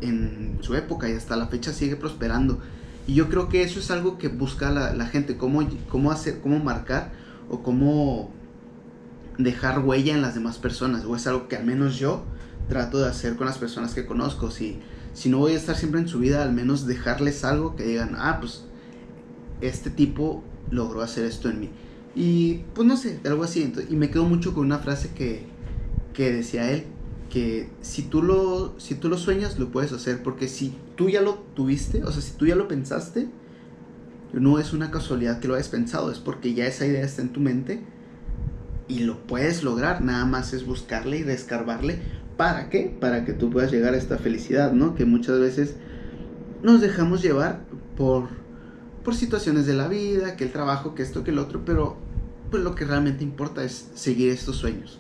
en 0.02 0.58
su 0.62 0.76
época 0.76 1.10
y 1.10 1.14
hasta 1.14 1.36
la 1.36 1.48
fecha 1.48 1.74
sigue 1.74 1.96
prosperando. 1.96 2.60
Y 3.08 3.14
yo 3.14 3.30
creo 3.30 3.50
que 3.50 3.64
eso 3.64 3.80
es 3.80 3.92
algo 3.92 4.18
que 4.18 4.28
busca 4.28 4.72
la, 4.72 4.94
la 4.94 5.06
gente, 5.06 5.38
cómo, 5.38 5.68
cómo 5.90 6.12
hacer, 6.12 6.40
cómo 6.42 6.60
marcar 6.60 7.12
o 7.50 7.64
cómo 7.64 8.32
dejar 9.38 9.80
huella 9.80 10.14
en 10.14 10.22
las 10.22 10.36
demás 10.36 10.58
personas. 10.58 11.06
O 11.06 11.16
es 11.16 11.28
algo 11.28 11.48
que 11.48 11.56
al 11.56 11.66
menos 11.66 11.98
yo 11.98 12.24
trato 12.68 13.00
de 13.00 13.08
hacer 13.10 13.36
con 13.36 13.48
las 13.48 13.58
personas 13.58 13.94
que 13.94 14.06
conozco. 14.06 14.52
Si, 14.52 14.80
si 15.14 15.30
no 15.30 15.40
voy 15.40 15.54
a 15.54 15.58
estar 15.58 15.76
siempre 15.76 16.02
en 16.02 16.08
su 16.08 16.20
vida, 16.20 16.44
al 16.44 16.54
menos 16.54 16.86
dejarles 16.86 17.44
algo 17.44 17.76
que 17.76 17.84
digan, 17.84 18.16
ah, 18.18 18.38
pues 18.40 18.66
este 19.62 19.90
tipo 19.90 20.44
logró 20.70 21.02
hacer 21.02 21.26
esto 21.26 21.50
en 21.50 21.60
mí. 21.62 21.70
Y 22.16 22.64
pues 22.74 22.88
no 22.88 22.98
sé, 22.98 23.20
algo 23.26 23.44
así. 23.44 23.72
y 23.90 23.96
me 23.96 24.10
quedo 24.10 24.26
mucho 24.26 24.54
con 24.54 24.66
una 24.66 24.80
frase 24.80 25.12
que, 25.16 25.46
que 26.18 26.34
decía 26.34 26.72
él, 26.72 26.84
que 27.30 27.70
si 27.82 28.02
tú 28.02 28.24
lo, 28.24 28.74
si 28.80 28.96
tú 28.96 29.16
sueñas, 29.20 29.60
lo 29.60 29.70
puedes 29.72 29.94
hacer, 29.94 30.24
porque 30.24 30.48
si 30.48 30.76
tú 30.96 31.10
ya 31.10 31.22
lo 31.22 31.36
tuviste, 31.56 32.04
o 32.04 32.12
sea, 32.12 32.24
si 32.24 32.32
tú 32.32 32.48
ya 32.48 32.56
lo 32.56 32.68
pensaste, 32.68 33.28
no 34.34 34.58
es 34.58 34.74
una 34.74 34.90
casualidad 34.90 35.40
que 35.40 35.48
lo 35.48 35.54
hayas 35.54 35.70
pensado, 35.70 36.12
es 36.12 36.18
porque 36.18 36.56
ya 36.56 36.66
esa 36.66 36.88
idea 36.88 37.06
está 37.06 37.22
en 37.22 37.34
tu 37.34 37.40
mente 37.40 37.82
y 38.88 39.02
lo 39.02 39.28
puedes 39.28 39.64
lograr, 39.64 40.04
nada 40.04 40.26
más 40.26 40.54
es 40.54 40.66
buscarle 40.66 41.20
y 41.20 41.24
descarbarle. 41.24 42.00
¿Para 42.36 42.72
qué? 42.72 42.98
Para 43.00 43.24
que 43.24 43.34
tú 43.34 43.52
puedas 43.52 43.72
llegar 43.72 43.94
a 43.94 43.98
esta 43.98 44.18
felicidad, 44.18 44.72
¿no? 44.72 44.96
Que 44.96 45.06
muchas 45.06 45.40
veces 45.40 45.76
nos 46.64 46.82
dejamos 46.82 47.22
llevar 47.22 47.62
por, 47.96 48.30
por 49.04 49.14
situaciones 49.14 49.68
de 49.68 49.76
la 49.76 49.88
vida, 49.88 50.36
que 50.36 50.46
el 50.46 50.52
trabajo, 50.52 50.96
que 50.96 51.04
esto, 51.04 51.24
que 51.24 51.30
el 51.30 51.38
otro, 51.38 51.64
pero 51.64 51.96
pues 52.50 52.64
lo 52.64 52.74
que 52.74 52.86
realmente 52.86 53.24
importa 53.24 53.64
es 53.64 53.92
seguir 53.94 54.32
estos 54.32 54.56
sueños. 54.56 55.00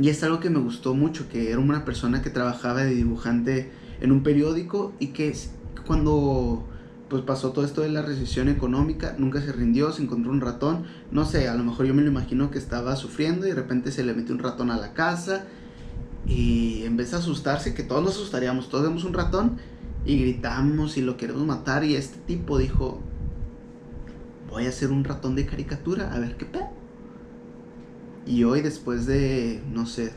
Y 0.00 0.08
es 0.08 0.22
algo 0.24 0.40
que 0.40 0.50
me 0.50 0.58
gustó 0.58 0.94
mucho, 0.94 1.28
que 1.28 1.50
era 1.50 1.60
una 1.60 1.84
persona 1.84 2.22
que 2.22 2.30
trabajaba 2.30 2.82
de 2.82 2.94
dibujante 2.94 3.70
en 4.00 4.12
un 4.12 4.22
periódico 4.22 4.92
y 4.98 5.08
que 5.08 5.34
cuando 5.86 6.66
pues 7.08 7.22
pasó 7.22 7.52
todo 7.52 7.64
esto 7.64 7.82
de 7.82 7.90
la 7.90 8.02
recesión 8.02 8.48
económica, 8.48 9.14
nunca 9.18 9.40
se 9.40 9.52
rindió, 9.52 9.92
se 9.92 10.02
encontró 10.02 10.32
un 10.32 10.40
ratón, 10.40 10.84
no 11.12 11.24
sé, 11.24 11.48
a 11.48 11.54
lo 11.54 11.62
mejor 11.62 11.86
yo 11.86 11.94
me 11.94 12.02
lo 12.02 12.08
imagino 12.08 12.50
que 12.50 12.58
estaba 12.58 12.96
sufriendo 12.96 13.46
y 13.46 13.50
de 13.50 13.54
repente 13.54 13.92
se 13.92 14.02
le 14.02 14.14
metió 14.14 14.34
un 14.34 14.40
ratón 14.40 14.70
a 14.70 14.76
la 14.76 14.94
casa 14.94 15.44
y 16.26 16.82
en 16.84 16.96
vez 16.96 17.10
de 17.10 17.18
asustarse, 17.18 17.74
que 17.74 17.82
todos 17.82 18.02
nos 18.02 18.14
asustaríamos, 18.14 18.68
todos 18.68 18.84
vemos 18.84 19.04
un 19.04 19.12
ratón 19.12 19.58
y 20.06 20.18
gritamos 20.18 20.96
y 20.96 21.02
lo 21.02 21.16
queremos 21.16 21.46
matar 21.46 21.84
y 21.84 21.94
este 21.94 22.18
tipo 22.26 22.58
dijo, 22.58 23.00
voy 24.50 24.66
a 24.66 24.70
hacer 24.70 24.90
un 24.90 25.04
ratón 25.04 25.34
de 25.34 25.46
caricatura, 25.46 26.12
a 26.12 26.18
ver 26.18 26.36
qué 26.36 26.46
pedo. 26.46 26.83
Y 28.26 28.44
hoy 28.44 28.62
después 28.62 29.06
de, 29.06 29.62
no 29.72 29.86
sé, 29.86 30.12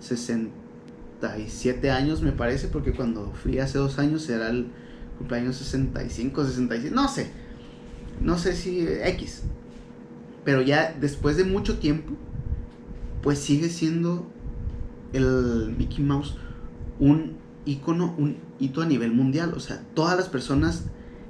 67 0.00 1.90
años 1.90 2.22
me 2.22 2.32
parece, 2.32 2.68
porque 2.68 2.92
cuando 2.92 3.32
fui 3.32 3.58
hace 3.58 3.78
dos 3.78 3.98
años 3.98 4.28
era 4.28 4.50
el 4.50 4.68
cumpleaños 5.18 5.56
65, 5.56 6.44
66, 6.44 6.92
no 6.92 7.08
sé, 7.08 7.30
no 8.20 8.38
sé 8.38 8.54
si 8.54 8.86
X. 8.86 9.42
Pero 10.44 10.62
ya 10.62 10.94
después 10.98 11.36
de 11.36 11.44
mucho 11.44 11.78
tiempo, 11.78 12.12
pues 13.22 13.38
sigue 13.38 13.68
siendo 13.68 14.26
el 15.12 15.74
Mickey 15.76 16.04
Mouse 16.04 16.36
un 16.98 17.36
icono, 17.64 18.14
un 18.18 18.36
hito 18.58 18.82
a 18.82 18.86
nivel 18.86 19.12
mundial. 19.12 19.52
O 19.54 19.60
sea, 19.60 19.82
todas 19.94 20.16
las 20.16 20.28
personas, 20.28 20.84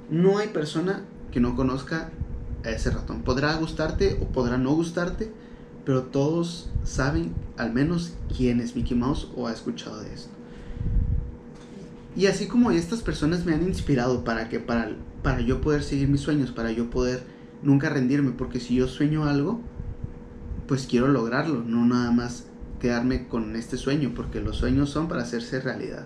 no 0.09 0.37
hay 0.37 0.49
persona 0.49 1.03
que 1.31 1.39
no 1.39 1.55
conozca 1.55 2.11
a 2.63 2.69
ese 2.69 2.91
ratón. 2.91 3.23
Podrá 3.23 3.55
gustarte 3.55 4.17
o 4.21 4.27
podrá 4.27 4.57
no 4.57 4.73
gustarte, 4.73 5.31
pero 5.89 6.03
todos 6.03 6.69
saben 6.83 7.33
al 7.57 7.73
menos 7.73 8.13
quién 8.37 8.59
es 8.59 8.75
Mickey 8.75 8.95
Mouse 8.95 9.27
o 9.35 9.47
ha 9.47 9.51
escuchado 9.51 9.99
de 10.01 10.13
esto. 10.13 10.29
Y 12.15 12.27
así 12.27 12.45
como 12.45 12.69
estas 12.69 13.01
personas 13.01 13.43
me 13.43 13.55
han 13.55 13.63
inspirado 13.63 14.23
para 14.23 14.49
que 14.49 14.59
para, 14.59 14.91
para 15.23 15.41
yo 15.41 15.61
poder 15.61 15.81
seguir 15.81 16.07
mis 16.07 16.21
sueños, 16.21 16.51
para 16.51 16.71
yo 16.71 16.91
poder 16.91 17.23
nunca 17.63 17.89
rendirme, 17.89 18.33
porque 18.33 18.59
si 18.59 18.75
yo 18.75 18.87
sueño 18.87 19.25
algo, 19.25 19.61
pues 20.67 20.85
quiero 20.85 21.07
lograrlo, 21.07 21.63
no 21.63 21.83
nada 21.87 22.11
más 22.11 22.45
quedarme 22.79 23.27
con 23.27 23.55
este 23.55 23.75
sueño, 23.75 24.11
porque 24.15 24.41
los 24.41 24.57
sueños 24.57 24.91
son 24.91 25.07
para 25.07 25.23
hacerse 25.23 25.59
realidad. 25.59 26.05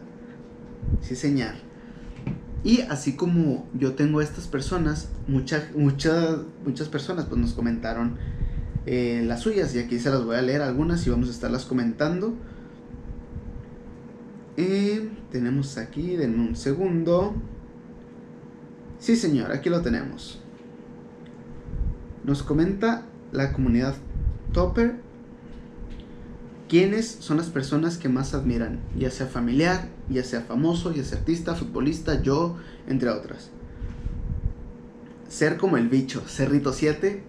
Sí, 1.02 1.18
señor. 1.18 1.56
Y 2.64 2.80
así 2.84 3.18
como 3.18 3.68
yo 3.74 3.96
tengo 3.96 4.22
estas 4.22 4.48
personas, 4.48 5.10
muchas, 5.28 5.76
muchas, 5.76 6.38
muchas 6.66 6.88
personas 6.88 7.26
pues 7.26 7.42
nos 7.42 7.52
comentaron 7.52 8.16
eh, 8.86 9.24
las 9.26 9.42
suyas 9.42 9.74
y 9.76 9.80
aquí 9.80 10.00
se 10.00 10.10
las 10.10 10.24
voy 10.24 10.36
a 10.36 10.42
leer 10.42 10.62
algunas 10.62 11.06
y 11.08 11.10
vamos 11.10 11.30
a 11.30 11.32
estarlas 11.32 11.66
comentando. 11.66 12.34
Tenemos 15.34 15.80
aquí, 15.80 16.16
denme 16.16 16.48
un 16.48 16.56
segundo. 16.56 17.34
Sí, 19.00 19.16
señor, 19.16 19.52
aquí 19.52 19.68
lo 19.68 19.82
tenemos. 19.82 20.40
Nos 22.24 22.44
comenta 22.44 23.06
la 23.32 23.52
comunidad 23.52 23.96
Topper 24.54 24.98
quiénes 26.70 27.18
son 27.20 27.38
las 27.38 27.48
personas 27.48 27.98
que 27.98 28.10
más 28.10 28.36
admiran, 28.36 28.80
ya 28.96 29.10
sea 29.10 29.26
familiar, 29.26 29.90
ya 30.08 30.24
sea 30.24 30.42
famoso, 30.42 30.94
ya 30.94 31.04
sea 31.04 31.18
artista, 31.18 31.56
futbolista, 31.56 32.22
yo, 32.22 32.58
entre 32.88 33.10
otras. 33.10 33.50
Ser 35.28 35.58
como 35.58 35.78
el 35.78 35.90
bicho, 35.90 36.22
Cerrito 36.28 36.74
7, 36.74 37.24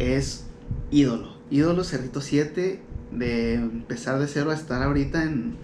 es 0.00 0.44
ídolo. 0.90 1.36
Ídolo 1.50 1.84
Cerrito 1.84 2.20
7, 2.20 2.80
de 3.12 3.54
empezar 3.54 4.18
de 4.18 4.26
cero 4.26 4.50
a 4.50 4.54
estar 4.54 4.82
ahorita 4.82 5.24
en 5.24 5.56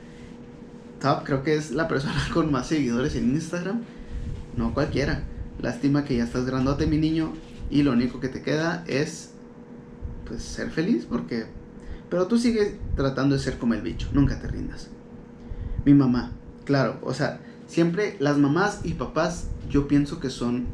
top, 1.01 1.25
creo 1.25 1.43
que 1.43 1.55
es 1.57 1.71
la 1.71 1.89
persona 1.89 2.23
con 2.35 2.53
más 2.53 2.69
seguidores 2.69 3.17
en 3.17 3.31
Instagram. 3.31 3.83
No 4.57 4.75
cualquiera. 4.75 5.23
Lástima 5.61 6.05
que 6.05 6.17
ya 6.17 6.25
estás 6.25 6.45
grandote, 6.45 6.87
mi 6.87 6.99
niño, 6.99 7.33
y 7.71 7.83
lo 7.83 7.93
único 7.93 8.21
que 8.21 8.29
te 8.29 8.43
queda 8.43 8.85
es 8.87 9.31
pues 10.27 10.43
ser 10.43 10.71
feliz 10.71 11.07
porque 11.09 11.47
pero 12.11 12.27
tú 12.27 12.39
sigues 12.39 12.75
tratando 12.95 13.35
de 13.35 13.43
ser 13.43 13.59
como 13.59 13.75
el 13.75 13.83
bicho, 13.83 14.09
nunca 14.13 14.39
te 14.39 14.47
rindas. 14.47 14.89
Mi 15.85 15.95
mamá, 15.95 16.33
claro, 16.65 16.99
o 17.03 17.15
sea, 17.15 17.41
siempre 17.67 18.17
las 18.21 18.39
mamás 18.39 18.81
y 18.85 18.95
papás 18.95 19.49
yo 19.69 19.89
pienso 19.89 20.21
que 20.21 20.31
son 20.31 20.67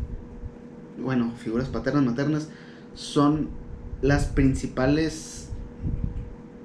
bueno, 0.99 1.33
figuras 1.39 1.69
paternas, 1.69 2.05
maternas 2.05 2.49
son 2.95 3.51
las 4.03 4.27
principales 4.27 5.43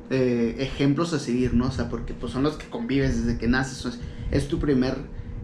eh, 0.10 0.56
ejemplos 0.60 1.14
a 1.14 1.20
seguir, 1.20 1.54
¿no? 1.54 1.68
O 1.68 1.72
sea, 1.72 1.90
porque 1.90 2.14
pues, 2.14 2.32
son 2.32 2.44
los 2.44 2.56
que 2.56 2.68
convives 2.68 3.26
desde 3.26 3.38
que 3.38 3.48
naces. 3.48 4.00
Es, 4.32 4.48
tu 4.48 4.60
primer 4.60 4.96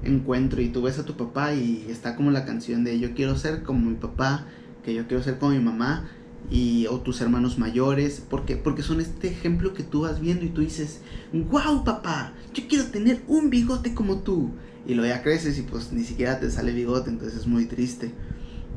encuentro 0.03 0.61
y 0.61 0.69
tú 0.69 0.81
ves 0.81 0.99
a 0.99 1.05
tu 1.05 1.15
papá 1.15 1.53
y 1.53 1.85
está 1.89 2.15
como 2.15 2.31
la 2.31 2.45
canción 2.45 2.83
de 2.83 2.99
yo 2.99 3.13
quiero 3.13 3.37
ser 3.37 3.63
como 3.63 3.89
mi 3.89 3.95
papá, 3.95 4.45
que 4.83 4.93
yo 4.93 5.07
quiero 5.07 5.23
ser 5.23 5.37
como 5.37 5.53
mi 5.53 5.59
mamá 5.59 6.09
y 6.49 6.87
o 6.87 6.99
tus 6.99 7.21
hermanos 7.21 7.57
mayores, 7.57 8.21
porque 8.29 8.55
porque 8.57 8.83
son 8.83 8.99
este 8.99 9.29
ejemplo 9.29 9.73
que 9.73 9.83
tú 9.83 10.01
vas 10.01 10.19
viendo 10.19 10.45
y 10.45 10.49
tú 10.49 10.61
dices, 10.61 11.01
"Wow, 11.31 11.83
papá, 11.83 12.33
yo 12.53 12.63
quiero 12.67 12.85
tener 12.85 13.21
un 13.27 13.49
bigote 13.49 13.93
como 13.93 14.19
tú." 14.19 14.51
Y 14.85 14.93
luego 14.93 15.13
ya 15.13 15.23
creces 15.23 15.57
y 15.57 15.61
pues 15.61 15.93
ni 15.93 16.03
siquiera 16.03 16.39
te 16.39 16.51
sale 16.51 16.73
bigote, 16.73 17.09
entonces 17.09 17.39
es 17.39 17.47
muy 17.47 17.65
triste. 17.65 18.11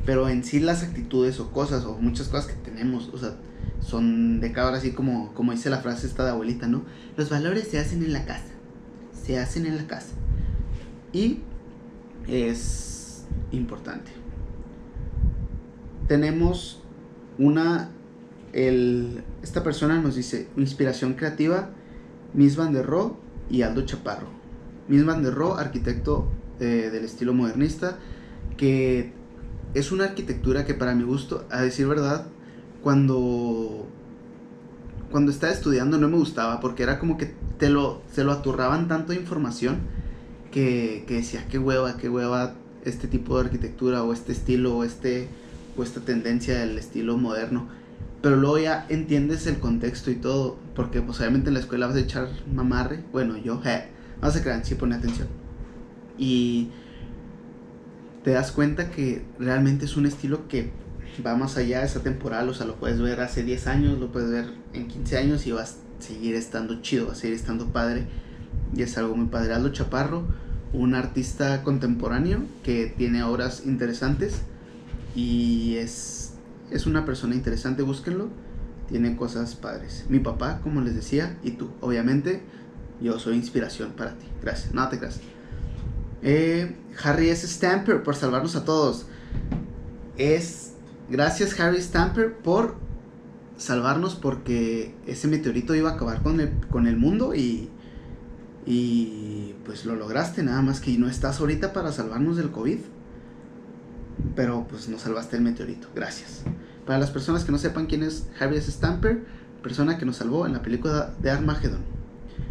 Pero 0.04 0.28
en 0.28 0.44
sí 0.44 0.60
las 0.60 0.82
actitudes 0.82 1.40
o 1.40 1.50
cosas 1.50 1.84
o 1.84 1.98
muchas 1.98 2.28
cosas 2.28 2.46
que 2.46 2.54
tenemos, 2.54 3.10
o 3.12 3.18
sea, 3.18 3.36
son 3.80 4.40
de 4.40 4.52
cabra 4.52 4.76
así 4.76 4.92
como, 4.92 5.32
como 5.34 5.52
dice 5.52 5.70
la 5.70 5.78
frase 5.78 6.06
esta 6.06 6.24
de 6.24 6.30
abuelita, 6.30 6.66
¿no? 6.66 6.84
Los 7.16 7.30
valores 7.30 7.68
se 7.68 7.78
hacen 7.78 8.04
en 8.04 8.12
la 8.12 8.24
casa. 8.24 8.52
Se 9.12 9.38
hacen 9.38 9.66
en 9.66 9.76
la 9.76 9.86
casa. 9.86 10.14
Y 11.12 11.40
es 12.28 13.24
importante. 13.52 14.10
Tenemos 16.08 16.82
una, 17.38 17.90
el, 18.52 19.24
esta 19.42 19.62
persona 19.62 20.00
nos 20.00 20.14
dice, 20.14 20.48
inspiración 20.56 21.14
creativa, 21.14 21.70
Miss 22.34 22.56
Van 22.56 22.72
der 22.72 22.86
Rohe 22.86 23.12
y 23.50 23.62
Aldo 23.62 23.84
Chaparro. 23.84 24.28
Miss 24.88 25.04
Van 25.04 25.22
der 25.22 25.34
Rohe, 25.34 25.60
arquitecto 25.60 26.28
eh, 26.60 26.90
del 26.92 27.04
estilo 27.04 27.34
modernista, 27.34 27.98
que 28.56 29.12
es 29.74 29.92
una 29.92 30.04
arquitectura 30.04 30.64
que 30.64 30.74
para 30.74 30.94
mi 30.94 31.04
gusto, 31.04 31.46
a 31.50 31.62
decir 31.62 31.86
verdad, 31.86 32.26
cuando 32.82 33.86
cuando 35.10 35.30
estaba 35.30 35.52
estudiando 35.52 35.98
no 35.98 36.08
me 36.08 36.16
gustaba 36.16 36.60
porque 36.60 36.82
era 36.82 36.98
como 36.98 37.16
que 37.16 37.32
te 37.58 37.70
lo, 37.70 38.02
se 38.12 38.24
lo 38.24 38.32
aturraban 38.32 38.88
tanto 38.88 39.12
información 39.12 39.78
que, 40.50 41.04
que 41.06 41.14
decía, 41.14 41.46
qué 41.48 41.58
hueva, 41.58 41.96
qué 41.96 42.08
hueva 42.08 42.54
este 42.84 43.08
tipo 43.08 43.38
de 43.38 43.44
arquitectura 43.46 44.02
o 44.02 44.12
este 44.12 44.32
estilo 44.32 44.76
o, 44.76 44.84
este, 44.84 45.28
o 45.76 45.82
esta 45.82 46.00
tendencia 46.00 46.58
del 46.58 46.78
estilo 46.78 47.16
moderno. 47.16 47.68
Pero 48.22 48.36
luego 48.36 48.58
ya 48.58 48.86
entiendes 48.88 49.46
el 49.46 49.58
contexto 49.58 50.10
y 50.10 50.16
todo, 50.16 50.56
porque 50.74 51.02
pues 51.02 51.20
obviamente 51.20 51.48
en 51.48 51.54
la 51.54 51.60
escuela 51.60 51.86
vas 51.86 51.96
a 51.96 52.00
echar 52.00 52.28
mamarre, 52.52 53.04
bueno 53.12 53.36
yo, 53.36 53.60
je, 53.62 53.88
no 54.22 54.30
se 54.30 54.42
crean, 54.42 54.64
sí 54.64 54.74
pone 54.74 54.96
atención. 54.96 55.28
Y 56.18 56.70
te 58.26 58.32
das 58.32 58.50
cuenta 58.50 58.90
que 58.90 59.22
realmente 59.38 59.84
es 59.84 59.96
un 59.96 60.04
estilo 60.04 60.48
que 60.48 60.72
va 61.24 61.36
más 61.36 61.56
allá, 61.58 61.84
es 61.84 61.94
temporal, 62.02 62.48
o 62.48 62.54
sea, 62.54 62.66
lo 62.66 62.74
puedes 62.74 63.00
ver 63.00 63.20
hace 63.20 63.44
10 63.44 63.68
años, 63.68 64.00
lo 64.00 64.10
puedes 64.10 64.28
ver 64.30 64.46
en 64.72 64.88
15 64.88 65.16
años 65.16 65.46
y 65.46 65.52
vas 65.52 65.76
a 66.00 66.02
seguir 66.02 66.34
estando 66.34 66.82
chido, 66.82 67.06
va 67.06 67.12
a 67.12 67.14
seguir 67.14 67.36
estando 67.36 67.68
padre. 67.68 68.08
Y 68.74 68.82
es 68.82 68.98
algo 68.98 69.14
muy 69.14 69.28
padre. 69.28 69.54
Aldo 69.54 69.68
Chaparro, 69.68 70.24
un 70.72 70.96
artista 70.96 71.62
contemporáneo 71.62 72.40
que 72.64 72.92
tiene 72.98 73.22
obras 73.22 73.62
interesantes 73.64 74.40
y 75.14 75.76
es, 75.76 76.32
es 76.72 76.86
una 76.86 77.04
persona 77.04 77.36
interesante, 77.36 77.84
búsquenlo. 77.84 78.28
Tiene 78.88 79.14
cosas 79.14 79.54
padres. 79.54 80.04
Mi 80.08 80.18
papá, 80.18 80.58
como 80.64 80.80
les 80.80 80.96
decía, 80.96 81.38
y 81.44 81.52
tú, 81.52 81.70
obviamente, 81.80 82.42
yo 83.00 83.20
soy 83.20 83.36
inspiración 83.36 83.92
para 83.92 84.18
ti. 84.18 84.26
Gracias, 84.42 84.74
no 84.74 84.88
te 84.88 84.98
creas. 84.98 85.20
Eh, 86.28 86.74
Harry 87.04 87.30
S. 87.30 87.46
Stamper 87.46 88.02
por 88.02 88.16
salvarnos 88.16 88.56
a 88.56 88.64
todos. 88.64 89.06
Es 90.18 90.72
Gracias 91.08 91.58
Harry 91.60 91.80
Stamper 91.80 92.34
por 92.34 92.74
salvarnos 93.56 94.16
porque 94.16 94.92
ese 95.06 95.28
meteorito 95.28 95.72
iba 95.76 95.90
a 95.90 95.92
acabar 95.94 96.20
con 96.20 96.40
el, 96.40 96.50
con 96.68 96.88
el 96.88 96.96
mundo 96.96 97.32
y, 97.32 97.70
y 98.66 99.54
pues 99.64 99.86
lo 99.86 99.94
lograste, 99.94 100.42
nada 100.42 100.62
más 100.62 100.80
que 100.80 100.98
no 100.98 101.08
estás 101.08 101.38
ahorita 101.38 101.72
para 101.72 101.92
salvarnos 101.92 102.36
del 102.36 102.50
COVID. 102.50 102.78
Pero 104.34 104.66
pues 104.68 104.88
nos 104.88 105.02
salvaste 105.02 105.36
el 105.36 105.42
meteorito, 105.42 105.88
gracias. 105.94 106.42
Para 106.86 106.98
las 106.98 107.10
personas 107.10 107.44
que 107.44 107.52
no 107.52 107.58
sepan 107.58 107.86
quién 107.86 108.02
es 108.02 108.28
Harry 108.40 108.56
S. 108.56 108.72
Stamper, 108.72 109.24
persona 109.62 109.98
que 109.98 110.06
nos 110.06 110.16
salvó 110.16 110.44
en 110.44 110.54
la 110.54 110.62
película 110.62 111.14
de 111.20 111.30
Armageddon. 111.30 111.82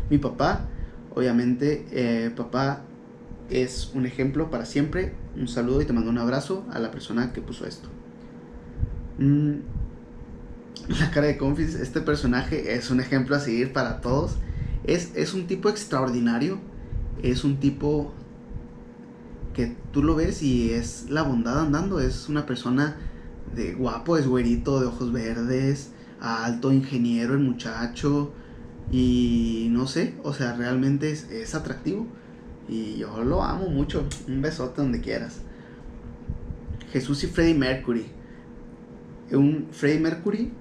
Mi 0.09 0.17
papá, 0.17 0.61
obviamente, 1.13 1.85
eh, 1.91 2.31
papá 2.33 2.83
es 3.49 3.91
un 3.93 4.05
ejemplo 4.05 4.49
para 4.49 4.65
siempre. 4.65 5.13
Un 5.35 5.47
saludo 5.47 5.81
y 5.81 5.85
te 5.85 5.93
mando 5.93 6.09
un 6.09 6.17
abrazo 6.17 6.65
a 6.71 6.79
la 6.79 6.91
persona 6.91 7.33
que 7.33 7.41
puso 7.41 7.65
esto. 7.65 7.89
Mm, 9.19 9.55
la 10.99 11.11
cara 11.11 11.27
de 11.27 11.37
Confis, 11.37 11.75
este 11.75 12.01
personaje 12.01 12.75
es 12.75 12.89
un 12.91 12.99
ejemplo 12.99 13.35
a 13.35 13.39
seguir 13.39 13.73
para 13.73 14.01
todos. 14.01 14.37
Es, 14.83 15.11
es 15.15 15.33
un 15.33 15.47
tipo 15.47 15.69
extraordinario. 15.69 16.59
Es 17.21 17.43
un 17.43 17.59
tipo 17.59 18.13
que 19.53 19.75
tú 19.91 20.03
lo 20.03 20.15
ves 20.15 20.41
y 20.41 20.71
es 20.71 21.09
la 21.09 21.23
bondad 21.23 21.59
andando. 21.59 21.99
Es 21.99 22.29
una 22.29 22.45
persona 22.45 22.97
de 23.55 23.73
guapo, 23.73 24.17
es 24.17 24.27
güerito, 24.27 24.79
de 24.79 24.87
ojos 24.87 25.11
verdes, 25.11 25.91
alto, 26.19 26.71
ingeniero, 26.73 27.33
el 27.33 27.39
muchacho. 27.39 28.33
Y 28.91 29.67
no 29.71 29.87
sé, 29.87 30.13
o 30.23 30.33
sea, 30.33 30.53
realmente 30.55 31.11
es, 31.11 31.29
es 31.31 31.55
atractivo. 31.55 32.07
Y 32.67 32.97
yo 32.97 33.23
lo 33.23 33.43
amo 33.43 33.69
mucho. 33.69 34.07
Un 34.27 34.41
besote 34.41 34.81
donde 34.81 35.01
quieras. 35.01 35.41
Jesús 36.91 37.23
y 37.23 37.27
Freddie 37.27 37.55
Mercury. 37.55 38.05
Un 39.31 39.67
Freddie 39.71 39.99
Mercury, 39.99 40.51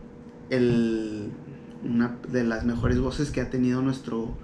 el, 0.50 1.28
una 1.84 2.16
de 2.30 2.44
las 2.44 2.64
mejores 2.64 2.99
voces 2.99 3.30
que 3.30 3.40
ha 3.40 3.50
tenido 3.50 3.82
nuestro, 3.82 4.34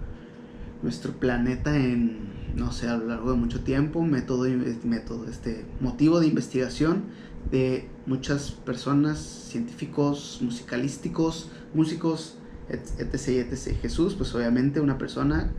nuestro 0.82 1.12
planeta 1.12 1.76
en, 1.76 2.18
no 2.54 2.70
sé, 2.70 2.88
a 2.88 2.96
lo 2.96 3.06
largo 3.06 3.32
de 3.32 3.38
mucho 3.38 3.60
tiempo. 3.60 4.02
Método, 4.02 4.46
método, 4.84 5.26
este, 5.28 5.64
motivo 5.80 6.20
de 6.20 6.26
investigación 6.26 7.04
de 7.50 7.88
muchas 8.06 8.52
personas, 8.52 9.18
científicos, 9.18 10.38
musicalísticos, 10.42 11.50
músicos, 11.74 12.36
etc, 12.68 13.50
etc. 13.50 13.76
Jesús, 13.80 14.14
pues 14.14 14.34
obviamente 14.34 14.80
una 14.80 14.98
persona 14.98 15.52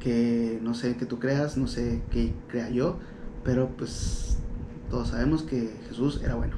que 0.00 0.58
no 0.62 0.74
sé 0.74 0.96
qué 0.96 1.06
tú 1.06 1.18
creas, 1.18 1.56
no 1.56 1.66
sé 1.66 2.02
qué 2.10 2.32
crea 2.48 2.70
yo, 2.70 2.98
pero 3.44 3.68
pues 3.76 4.38
todos 4.90 5.08
sabemos 5.08 5.42
que 5.42 5.70
Jesús 5.88 6.20
era 6.22 6.34
bueno. 6.34 6.56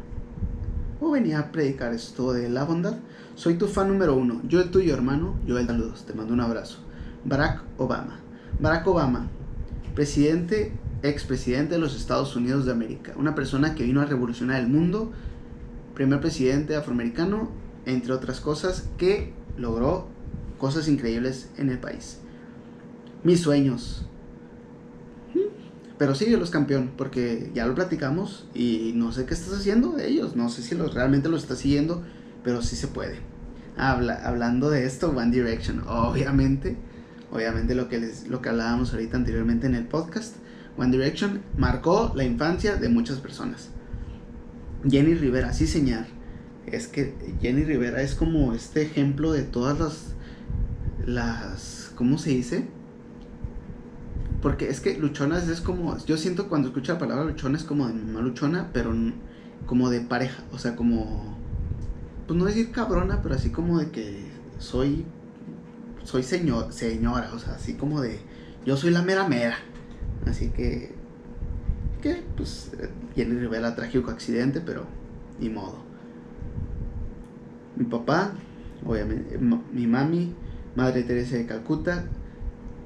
O 1.00 1.10
venía 1.10 1.38
a 1.38 1.52
predicar 1.52 1.94
esto 1.94 2.32
de 2.32 2.48
la 2.50 2.64
bondad. 2.64 2.96
Soy 3.34 3.54
tu 3.54 3.66
fan 3.66 3.88
número 3.88 4.14
uno. 4.14 4.42
Yo 4.46 4.60
el 4.60 4.70
tuyo, 4.70 4.92
hermano. 4.92 5.34
Yo 5.46 5.58
el 5.58 5.66
saludos. 5.66 6.04
Te 6.04 6.12
mando 6.12 6.34
un 6.34 6.40
abrazo. 6.40 6.78
Barack 7.24 7.62
Obama. 7.78 8.20
Barack 8.58 8.86
Obama, 8.86 9.28
presidente, 9.94 10.72
expresidente 11.02 11.74
de 11.74 11.80
los 11.80 11.96
Estados 11.96 12.36
Unidos 12.36 12.66
de 12.66 12.72
América. 12.72 13.14
Una 13.16 13.34
persona 13.34 13.74
que 13.74 13.84
vino 13.84 14.02
a 14.02 14.04
revolucionar 14.04 14.60
el 14.60 14.68
mundo. 14.68 15.10
Primer 15.94 16.20
presidente 16.20 16.76
afroamericano, 16.76 17.50
entre 17.86 18.12
otras 18.12 18.40
cosas, 18.40 18.88
que 18.98 19.32
logró 19.56 20.06
cosas 20.58 20.88
increíbles 20.88 21.50
en 21.56 21.70
el 21.70 21.78
país 21.78 22.20
mis 23.22 23.40
sueños. 23.40 24.06
Pero 25.98 26.14
sí, 26.14 26.30
los 26.30 26.50
campeón, 26.50 26.92
porque 26.96 27.50
ya 27.54 27.66
lo 27.66 27.74
platicamos 27.74 28.48
y 28.54 28.92
no 28.94 29.12
sé 29.12 29.26
qué 29.26 29.34
estás 29.34 29.52
haciendo 29.58 29.98
ellos. 29.98 30.34
No 30.34 30.48
sé 30.48 30.62
si 30.62 30.74
los, 30.74 30.94
realmente 30.94 31.28
los 31.28 31.42
estás 31.42 31.58
siguiendo, 31.58 32.02
pero 32.42 32.62
sí 32.62 32.74
se 32.74 32.88
puede. 32.88 33.18
Habla, 33.76 34.14
hablando 34.24 34.70
de 34.70 34.86
esto, 34.86 35.10
One 35.10 35.30
Direction, 35.30 35.84
obviamente, 35.86 36.78
obviamente 37.30 37.74
lo 37.74 37.90
que, 37.90 37.98
les, 37.98 38.28
lo 38.28 38.40
que 38.40 38.48
hablábamos 38.48 38.94
ahorita 38.94 39.18
anteriormente 39.18 39.66
en 39.66 39.74
el 39.74 39.86
podcast, 39.86 40.36
One 40.78 40.90
Direction 40.90 41.42
marcó 41.58 42.12
la 42.14 42.24
infancia 42.24 42.76
de 42.76 42.88
muchas 42.88 43.18
personas. 43.18 43.68
Jenny 44.88 45.12
Rivera, 45.12 45.52
sí 45.52 45.66
señor, 45.66 46.06
es 46.64 46.88
que 46.88 47.14
Jenny 47.42 47.64
Rivera 47.64 48.00
es 48.00 48.14
como 48.14 48.54
este 48.54 48.80
ejemplo 48.80 49.32
de 49.32 49.42
todas 49.42 49.78
las, 49.78 50.14
las, 51.04 51.92
¿cómo 51.94 52.16
se 52.16 52.30
dice? 52.30 52.79
Porque 54.42 54.70
es 54.70 54.80
que 54.80 54.96
luchonas 54.96 55.48
es 55.48 55.60
como. 55.60 55.96
Yo 56.06 56.16
siento 56.16 56.48
cuando 56.48 56.68
escucho 56.68 56.94
la 56.94 56.98
palabra 56.98 57.24
luchona 57.24 57.58
es 57.58 57.64
como 57.64 57.86
de 57.86 57.94
mamá 57.94 58.20
luchona, 58.20 58.70
pero 58.72 58.94
como 59.66 59.90
de 59.90 60.00
pareja. 60.00 60.42
O 60.52 60.58
sea, 60.58 60.76
como. 60.76 61.36
Pues 62.26 62.38
no 62.38 62.46
decir 62.46 62.70
cabrona, 62.70 63.22
pero 63.22 63.34
así 63.34 63.50
como 63.50 63.78
de 63.78 63.90
que 63.90 64.30
soy. 64.58 65.04
Soy 66.04 66.22
señor, 66.22 66.72
señora, 66.72 67.30
o 67.34 67.38
sea, 67.38 67.54
así 67.54 67.74
como 67.74 68.00
de. 68.00 68.20
Yo 68.64 68.76
soy 68.76 68.90
la 68.90 69.02
mera 69.02 69.28
mera. 69.28 69.58
Así 70.26 70.48
que. 70.48 70.94
Que, 72.00 72.22
pues. 72.36 72.72
Jenny 73.14 73.38
Rivera, 73.38 73.74
trágico 73.74 74.10
accidente, 74.10 74.60
pero. 74.60 74.86
Ni 75.38 75.50
modo. 75.50 75.82
Mi 77.76 77.84
papá, 77.84 78.32
obviamente. 78.86 79.38
Mi 79.38 79.86
mami, 79.86 80.34
Madre 80.76 81.02
Teresa 81.02 81.36
de 81.36 81.44
Calcuta, 81.44 82.06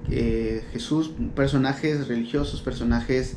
Jesús, 0.09 1.13
personajes 1.35 2.09
religiosos, 2.09 2.61
personajes 2.63 3.37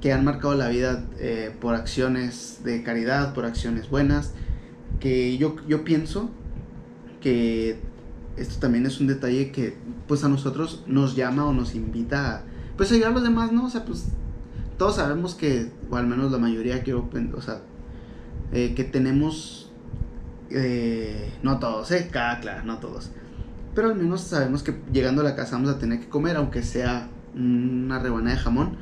que 0.00 0.12
han 0.12 0.24
marcado 0.24 0.54
la 0.54 0.68
vida 0.68 1.04
eh, 1.18 1.54
por 1.60 1.74
acciones 1.74 2.60
de 2.64 2.82
caridad, 2.82 3.34
por 3.34 3.44
acciones 3.44 3.90
buenas, 3.90 4.32
que 5.00 5.36
yo, 5.38 5.56
yo 5.66 5.84
pienso 5.84 6.30
que 7.20 7.78
esto 8.36 8.60
también 8.60 8.86
es 8.86 9.00
un 9.00 9.06
detalle 9.06 9.50
que 9.50 9.76
pues 10.06 10.24
a 10.24 10.28
nosotros 10.28 10.84
nos 10.86 11.16
llama 11.16 11.46
o 11.46 11.52
nos 11.52 11.74
invita 11.74 12.36
a 12.36 12.42
pues 12.76 12.92
ayudar 12.92 13.10
a 13.10 13.14
los 13.14 13.22
demás, 13.24 13.52
¿no? 13.52 13.66
O 13.66 13.70
sea, 13.70 13.84
pues 13.84 14.06
todos 14.78 14.96
sabemos 14.96 15.34
que, 15.34 15.70
o 15.90 15.96
al 15.96 16.06
menos 16.06 16.30
la 16.30 16.38
mayoría 16.38 16.82
quiero, 16.84 17.10
o 17.34 17.42
sea, 17.42 17.60
eh, 18.52 18.74
que 18.74 18.84
tenemos, 18.84 19.72
eh, 20.50 21.32
no 21.42 21.58
todos, 21.58 21.90
eh, 21.90 22.08
claro, 22.10 22.64
no 22.64 22.78
todos, 22.78 23.10
pero 23.78 23.90
al 23.90 23.94
menos 23.94 24.22
sabemos 24.22 24.64
que 24.64 24.74
llegando 24.92 25.20
a 25.20 25.24
la 25.24 25.36
casa 25.36 25.52
vamos 25.52 25.70
a 25.70 25.78
tener 25.78 26.00
que 26.00 26.08
comer, 26.08 26.36
aunque 26.36 26.64
sea 26.64 27.08
una 27.36 28.00
rebanada 28.00 28.34
de 28.34 28.42
jamón, 28.42 28.76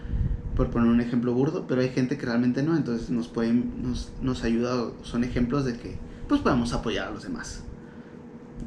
por 0.55 0.71
poner 0.71 0.89
un 0.89 1.03
ejemplo 1.03 1.35
burdo, 1.35 1.67
pero 1.67 1.83
hay 1.83 1.91
gente 1.91 2.17
que 2.17 2.25
realmente 2.25 2.63
no, 2.63 2.75
entonces 2.75 3.11
nos 3.11 3.29
pueden, 3.29 3.83
nos, 3.83 4.11
nos 4.23 4.43
ayuda, 4.43 4.93
son 5.03 5.23
ejemplos 5.23 5.67
de 5.67 5.77
que 5.77 5.99
pues 6.31 6.41
podemos 6.41 6.73
apoyar 6.73 7.09
a 7.09 7.11
los 7.11 7.25
demás. 7.25 7.63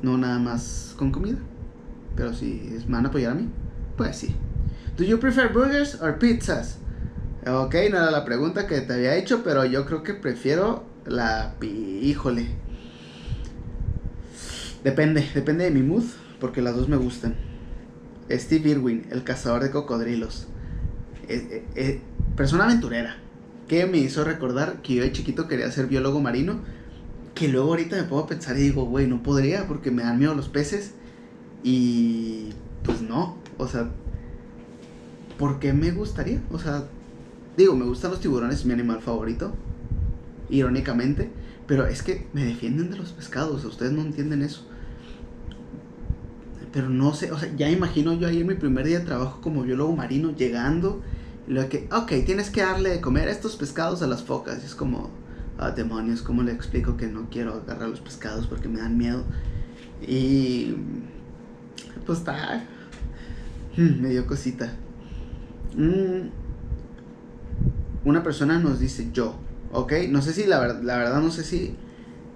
No 0.03 0.19
nada 0.19 0.37
más 0.37 0.93
con 0.99 1.11
comida, 1.11 1.39
pero 2.15 2.31
si 2.31 2.77
me 2.85 2.93
van 2.93 3.07
a 3.07 3.09
apoyar 3.09 3.31
a 3.31 3.35
mí, 3.35 3.49
pues 3.97 4.17
sí. 4.17 4.35
¿Do 4.97 5.03
you 5.03 5.19
prefer 5.19 5.51
burgers 5.51 5.99
or 5.99 6.19
pizzas? 6.19 6.77
Ok, 7.47 7.73
no 7.89 7.97
era 7.97 8.11
la 8.11 8.23
pregunta 8.23 8.67
que 8.67 8.81
te 8.81 8.93
había 8.93 9.15
hecho, 9.15 9.41
pero 9.43 9.65
yo 9.65 9.83
creo 9.87 10.03
que 10.03 10.13
prefiero 10.13 10.83
la... 11.07 11.55
Híjole. 11.63 12.49
Depende, 14.83 15.27
depende 15.33 15.65
de 15.65 15.71
mi 15.71 15.81
mood, 15.81 16.05
porque 16.39 16.62
las 16.62 16.75
dos 16.75 16.88
me 16.88 16.97
gustan. 16.97 17.36
Steve 18.32 18.69
Irwin, 18.69 19.08
el 19.12 19.23
cazador 19.23 19.63
de 19.63 19.71
cocodrilos. 19.71 20.47
Eh, 21.28 21.47
eh, 21.52 21.65
eh, 21.75 22.02
persona 22.36 22.65
aventurera, 22.65 23.17
que 23.67 23.86
me 23.86 23.97
hizo 23.97 24.23
recordar 24.23 24.82
que 24.82 24.95
yo 24.95 25.04
de 25.04 25.12
chiquito 25.12 25.47
quería 25.47 25.71
ser 25.71 25.88
biólogo 25.88 26.19
marino, 26.19 26.60
que 27.36 27.47
luego 27.47 27.69
ahorita 27.69 27.95
me 27.95 28.04
puedo 28.04 28.28
pensar 28.28 28.58
y 28.58 28.62
digo, 28.62 28.86
güey, 28.86 29.08
no 29.08 29.23
podría 29.23 29.67
porque 29.67 29.91
me 29.91 30.04
dan 30.04 30.19
miedo 30.19 30.34
los 30.36 30.49
peces. 30.49 30.93
Y 31.63 32.49
pues 32.84 33.02
no, 33.02 33.38
o 33.58 33.67
sea, 33.67 33.89
¿por 35.38 35.60
qué 35.60 35.73
me 35.73 35.91
gustaría? 35.91 36.41
O 36.52 36.60
sea, 36.60 36.86
digo, 37.58 37.75
me 37.75 37.86
gustan 37.86 38.12
los 38.12 38.21
tiburones, 38.21 38.60
es 38.60 38.65
mi 38.65 38.73
animal 38.73 39.02
favorito, 39.02 39.54
irónicamente, 40.49 41.30
pero 41.67 41.86
es 41.86 42.02
que 42.02 42.28
me 42.34 42.45
defienden 42.45 42.89
de 42.89 42.97
los 42.97 43.12
pescados, 43.12 43.65
ustedes 43.65 43.91
no 43.91 44.02
entienden 44.02 44.41
eso. 44.41 44.68
Pero 46.71 46.89
no 46.89 47.13
sé, 47.13 47.32
o 47.32 47.39
sea, 47.39 47.53
ya 47.55 47.69
imagino 47.69 48.13
yo 48.13 48.27
ahí 48.27 48.41
en 48.41 48.47
mi 48.47 48.55
primer 48.55 48.86
día 48.86 48.99
de 48.99 49.05
trabajo 49.05 49.41
como 49.41 49.63
biólogo 49.63 49.95
marino, 49.95 50.36
llegando, 50.36 51.01
y 51.47 51.53
lo 51.53 51.67
que, 51.67 51.88
ok, 51.91 52.12
tienes 52.25 52.51
que 52.51 52.62
darle 52.62 52.89
de 52.89 53.01
comer 53.01 53.27
estos 53.27 53.55
pescados 53.55 54.01
a 54.03 54.08
las 54.08 54.23
focas. 54.23 54.62
Y 54.62 54.65
es 54.67 54.75
como, 54.75 55.10
ah, 55.58 55.71
demonios, 55.71 56.21
¿cómo 56.21 56.43
le 56.43 56.51
explico 56.51 56.95
que 56.95 57.08
no 57.08 57.27
quiero 57.32 57.53
agarrar 57.53 57.89
los 57.89 58.01
pescados 58.01 58.45
porque 58.45 58.67
me 58.67 58.79
dan 58.79 58.97
miedo? 58.97 59.23
Y 60.08 60.75
pues 62.05 62.19
está, 62.19 62.63
hmm, 63.77 64.01
me 64.01 64.10
dio 64.10 64.27
cosita. 64.27 64.71
Mm, 65.75 66.29
una 68.05 68.23
persona 68.23 68.60
nos 68.60 68.79
dice 68.79 69.10
yo, 69.12 69.36
¿ok? 69.71 69.93
No 70.10 70.21
sé 70.21 70.34
si 70.34 70.45
la, 70.45 70.67
la 70.67 70.97
verdad, 70.97 71.21
no 71.21 71.32
sé 71.32 71.43
si 71.43 71.75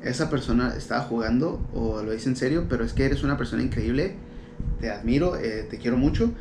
esa 0.03 0.29
persona 0.29 0.75
estaba 0.75 1.01
jugando 1.01 1.61
o 1.73 2.01
lo 2.01 2.11
dice 2.11 2.29
en 2.29 2.35
serio, 2.35 2.65
pero 2.69 2.83
es 2.83 2.93
que 2.93 3.05
eres 3.05 3.23
una 3.23 3.37
persona 3.37 3.63
increíble, 3.63 4.15
te 4.79 4.91
admiro, 4.91 5.37
eh, 5.37 5.65
te 5.69 5.77
quiero 5.77 5.97
mucho 5.97 6.31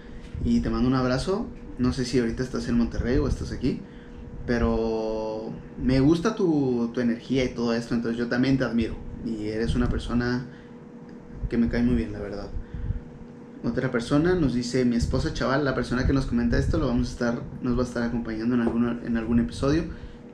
y 0.45 0.61
te 0.61 0.71
mando 0.71 0.89
un 0.89 0.95
abrazo. 0.95 1.47
No 1.79 1.93
sé 1.93 2.05
si 2.05 2.19
ahorita 2.19 2.43
estás 2.43 2.69
en 2.69 2.77
Monterrey 2.77 3.19
o 3.19 3.29
estás 3.29 3.53
aquí, 3.53 3.81
pero 4.47 5.53
me 5.83 6.01
gusta 6.01 6.35
tu, 6.35 6.91
tu 6.93 7.01
energía 7.01 7.45
y 7.45 7.55
todo 7.55 7.75
esto, 7.75 7.95
entonces 7.95 8.19
yo 8.19 8.29
también 8.29 8.59
te 8.59 8.65
admiro. 8.65 8.97
y 9.25 9.49
eres 9.49 9.75
una 9.75 9.89
persona 9.89 10.47
que 11.49 11.57
me 11.57 11.69
cae 11.69 11.83
muy 11.83 11.95
bien, 11.95 12.13
la 12.13 12.19
verdad. 12.19 12.49
Otra 13.65 13.93
persona 13.93 14.35
nos 14.35 14.55
dice, 14.55 14.85
mi 14.85 14.97
esposa 14.97 15.33
chaval, 15.33 15.65
la 15.65 15.75
persona 15.75 16.05
que 16.05 16.13
nos 16.13 16.27
comenta 16.27 16.59
esto, 16.59 16.79
lo 16.79 16.89
vamos 16.89 17.11
a 17.11 17.13
estar, 17.13 17.43
nos 17.63 17.79
va 17.79 17.83
a 17.83 17.87
estar 17.87 18.03
acompañando 18.03 18.57
en, 18.57 19.07
en 19.07 19.17
algún 19.17 19.39
episodio. 19.39 19.85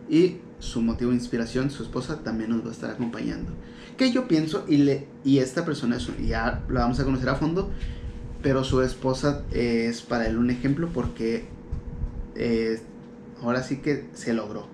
Y 0.08 0.38
su 0.58 0.82
motivo 0.82 1.10
de 1.10 1.16
inspiración, 1.16 1.70
su 1.70 1.82
esposa, 1.82 2.22
también 2.22 2.50
nos 2.50 2.64
va 2.64 2.70
a 2.70 2.72
estar 2.72 2.90
acompañando. 2.90 3.52
Que 3.96 4.12
yo 4.12 4.28
pienso, 4.28 4.64
y, 4.68 4.78
le, 4.78 5.06
y 5.24 5.38
esta 5.38 5.64
persona 5.64 5.96
es, 5.96 6.08
ya 6.26 6.64
la 6.68 6.80
vamos 6.80 7.00
a 7.00 7.04
conocer 7.04 7.28
a 7.28 7.36
fondo, 7.36 7.70
pero 8.42 8.64
su 8.64 8.82
esposa 8.82 9.42
es 9.50 10.02
para 10.02 10.26
él 10.26 10.38
un 10.38 10.50
ejemplo 10.50 10.90
porque 10.92 11.46
eh, 12.36 12.80
ahora 13.42 13.62
sí 13.62 13.78
que 13.78 14.08
se 14.14 14.32
logró. 14.32 14.68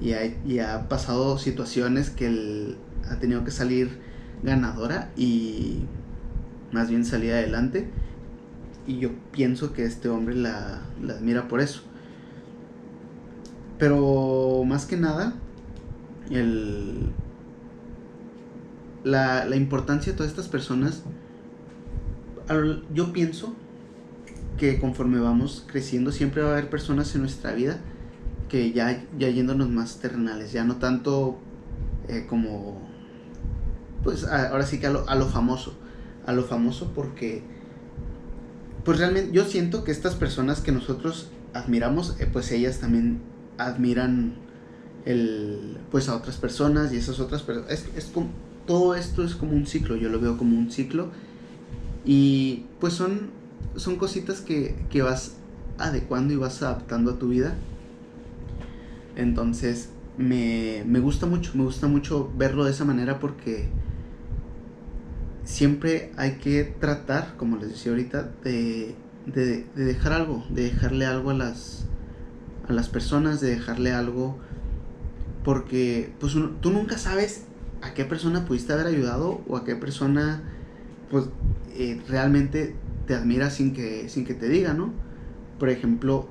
Y 0.00 0.12
ha, 0.12 0.26
y 0.44 0.58
ha 0.58 0.88
pasado 0.88 1.38
situaciones 1.38 2.10
que 2.10 2.26
él 2.26 2.76
ha 3.08 3.18
tenido 3.18 3.44
que 3.44 3.50
salir 3.50 3.98
ganadora 4.42 5.10
y 5.16 5.78
más 6.72 6.90
bien 6.90 7.04
salir 7.04 7.32
adelante. 7.32 7.88
Y 8.86 8.98
yo 8.98 9.10
pienso 9.32 9.72
que 9.72 9.84
este 9.84 10.08
hombre 10.08 10.34
la, 10.34 10.82
la 11.02 11.14
admira 11.14 11.48
por 11.48 11.60
eso. 11.60 11.82
Pero 13.78 14.64
más 14.64 14.86
que 14.86 14.96
nada, 14.96 15.34
el, 16.30 17.10
la, 19.04 19.44
la 19.44 19.56
importancia 19.56 20.12
de 20.12 20.16
todas 20.16 20.30
estas 20.30 20.48
personas, 20.48 21.02
yo 22.94 23.12
pienso 23.12 23.54
que 24.56 24.80
conforme 24.80 25.18
vamos 25.20 25.64
creciendo 25.66 26.12
siempre 26.12 26.42
va 26.42 26.50
a 26.50 26.52
haber 26.52 26.70
personas 26.70 27.14
en 27.14 27.20
nuestra 27.22 27.52
vida 27.52 27.78
que 28.48 28.72
ya, 28.72 29.02
ya 29.18 29.28
yéndonos 29.28 29.68
más 29.68 29.98
terrenales, 29.98 30.52
ya 30.52 30.64
no 30.64 30.76
tanto 30.76 31.38
eh, 32.08 32.26
como, 32.28 32.80
pues 34.02 34.24
ahora 34.24 34.64
sí 34.64 34.78
que 34.78 34.86
a 34.86 34.90
lo, 34.90 35.08
a 35.08 35.16
lo 35.16 35.26
famoso, 35.26 35.76
a 36.26 36.32
lo 36.32 36.44
famoso 36.44 36.92
porque, 36.94 37.42
pues 38.84 38.98
realmente 38.98 39.32
yo 39.32 39.44
siento 39.44 39.84
que 39.84 39.90
estas 39.90 40.14
personas 40.14 40.60
que 40.60 40.72
nosotros 40.72 41.30
admiramos, 41.52 42.16
eh, 42.20 42.28
pues 42.32 42.52
ellas 42.52 42.78
también 42.78 43.20
admiran 43.58 44.34
el, 45.04 45.78
pues 45.90 46.08
a 46.08 46.16
otras 46.16 46.36
personas 46.36 46.92
y 46.92 46.96
esas 46.96 47.20
otras 47.20 47.42
personas. 47.42 47.70
Es, 47.70 47.86
es 47.96 48.06
como, 48.06 48.28
todo 48.66 48.94
esto 48.94 49.24
es 49.24 49.34
como 49.34 49.52
un 49.52 49.66
ciclo, 49.66 49.96
yo 49.96 50.08
lo 50.08 50.20
veo 50.20 50.36
como 50.36 50.58
un 50.58 50.70
ciclo. 50.70 51.08
Y 52.04 52.66
pues 52.80 52.92
son, 52.92 53.30
son 53.76 53.96
cositas 53.96 54.40
que, 54.40 54.76
que 54.90 55.02
vas 55.02 55.36
adecuando 55.78 56.32
y 56.32 56.36
vas 56.36 56.62
adaptando 56.62 57.12
a 57.12 57.18
tu 57.18 57.28
vida. 57.28 57.54
Entonces 59.16 59.90
me, 60.18 60.82
me 60.86 61.00
gusta 61.00 61.26
mucho, 61.26 61.52
me 61.54 61.64
gusta 61.64 61.86
mucho 61.86 62.30
verlo 62.36 62.64
de 62.64 62.70
esa 62.70 62.84
manera 62.84 63.18
porque 63.18 63.68
siempre 65.44 66.12
hay 66.16 66.38
que 66.38 66.64
tratar, 66.64 67.36
como 67.36 67.56
les 67.56 67.70
decía 67.70 67.92
ahorita, 67.92 68.30
de, 68.42 68.94
de, 69.26 69.66
de 69.74 69.84
dejar 69.84 70.12
algo, 70.12 70.44
de 70.50 70.64
dejarle 70.64 71.06
algo 71.06 71.30
a 71.30 71.34
las, 71.34 71.86
a 72.68 72.72
las 72.72 72.88
personas, 72.88 73.40
de 73.40 73.50
dejarle 73.50 73.92
algo, 73.92 74.38
porque 75.44 76.12
pues 76.18 76.34
tú 76.60 76.70
nunca 76.70 76.98
sabes 76.98 77.44
a 77.82 77.94
qué 77.94 78.04
persona 78.04 78.44
pudiste 78.44 78.72
haber 78.72 78.86
ayudado 78.86 79.40
o 79.48 79.56
a 79.56 79.64
qué 79.64 79.76
persona 79.76 80.42
pues 81.10 81.26
eh, 81.74 82.00
realmente 82.08 82.74
te 83.06 83.14
admira 83.14 83.50
sin 83.50 83.72
que, 83.72 84.08
sin 84.08 84.24
que 84.24 84.34
te 84.34 84.48
diga, 84.48 84.74
¿no? 84.74 84.92
Por 85.58 85.68
ejemplo, 85.68 86.28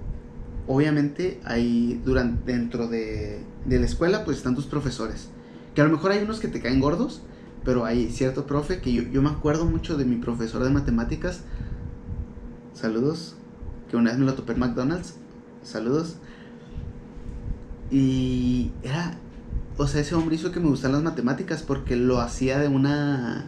obviamente 0.67 1.39
hay 1.45 2.01
durante, 2.03 2.51
dentro 2.51 2.87
de, 2.87 3.41
de 3.65 3.79
la 3.79 3.85
escuela 3.85 4.25
pues 4.25 4.37
están 4.37 4.55
tus 4.55 4.65
profesores, 4.65 5.29
que 5.73 5.81
a 5.81 5.85
lo 5.85 5.91
mejor 5.91 6.11
hay 6.11 6.23
unos 6.23 6.39
que 6.39 6.47
te 6.47 6.59
caen 6.59 6.79
gordos, 6.79 7.21
pero 7.63 7.85
hay 7.85 8.09
cierto 8.09 8.45
profe 8.45 8.79
que 8.79 8.91
yo, 8.91 9.03
yo 9.03 9.21
me 9.21 9.29
acuerdo 9.29 9.65
mucho 9.65 9.97
de 9.97 10.05
mi 10.05 10.17
profesor 10.17 10.63
de 10.63 10.69
matemáticas, 10.69 11.41
saludos, 12.73 13.35
que 13.89 13.97
una 13.97 14.11
vez 14.11 14.19
me 14.19 14.25
lo 14.25 14.33
topé 14.33 14.53
en 14.53 14.59
McDonald's, 14.59 15.15
saludos, 15.65 16.17
y 17.91 18.71
era, 18.83 19.15
o 19.77 19.87
sea, 19.87 20.01
ese 20.01 20.15
hombre 20.15 20.35
hizo 20.35 20.51
que 20.51 20.59
me 20.59 20.67
gustaran 20.67 20.95
las 20.95 21.03
matemáticas 21.03 21.63
porque 21.63 21.95
lo 21.95 22.19
hacía 22.19 22.59
de 22.59 22.67
una 22.67 23.45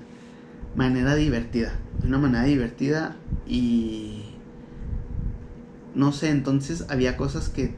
manera 0.75 1.15
divertida, 1.15 1.73
de 2.01 2.08
una 2.08 2.19
manera 2.19 2.43
divertida 2.43 3.15
y 3.47 4.23
no 5.95 6.12
sé, 6.12 6.30
entonces 6.30 6.86
había 6.89 7.17
cosas 7.17 7.49
que, 7.49 7.73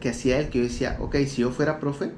que 0.00 0.10
hacía 0.10 0.38
él 0.38 0.48
que 0.48 0.58
yo 0.58 0.64
decía, 0.64 0.96
ok, 1.00 1.16
si 1.26 1.42
yo 1.42 1.50
fuera 1.50 1.80
profe, 1.80 2.12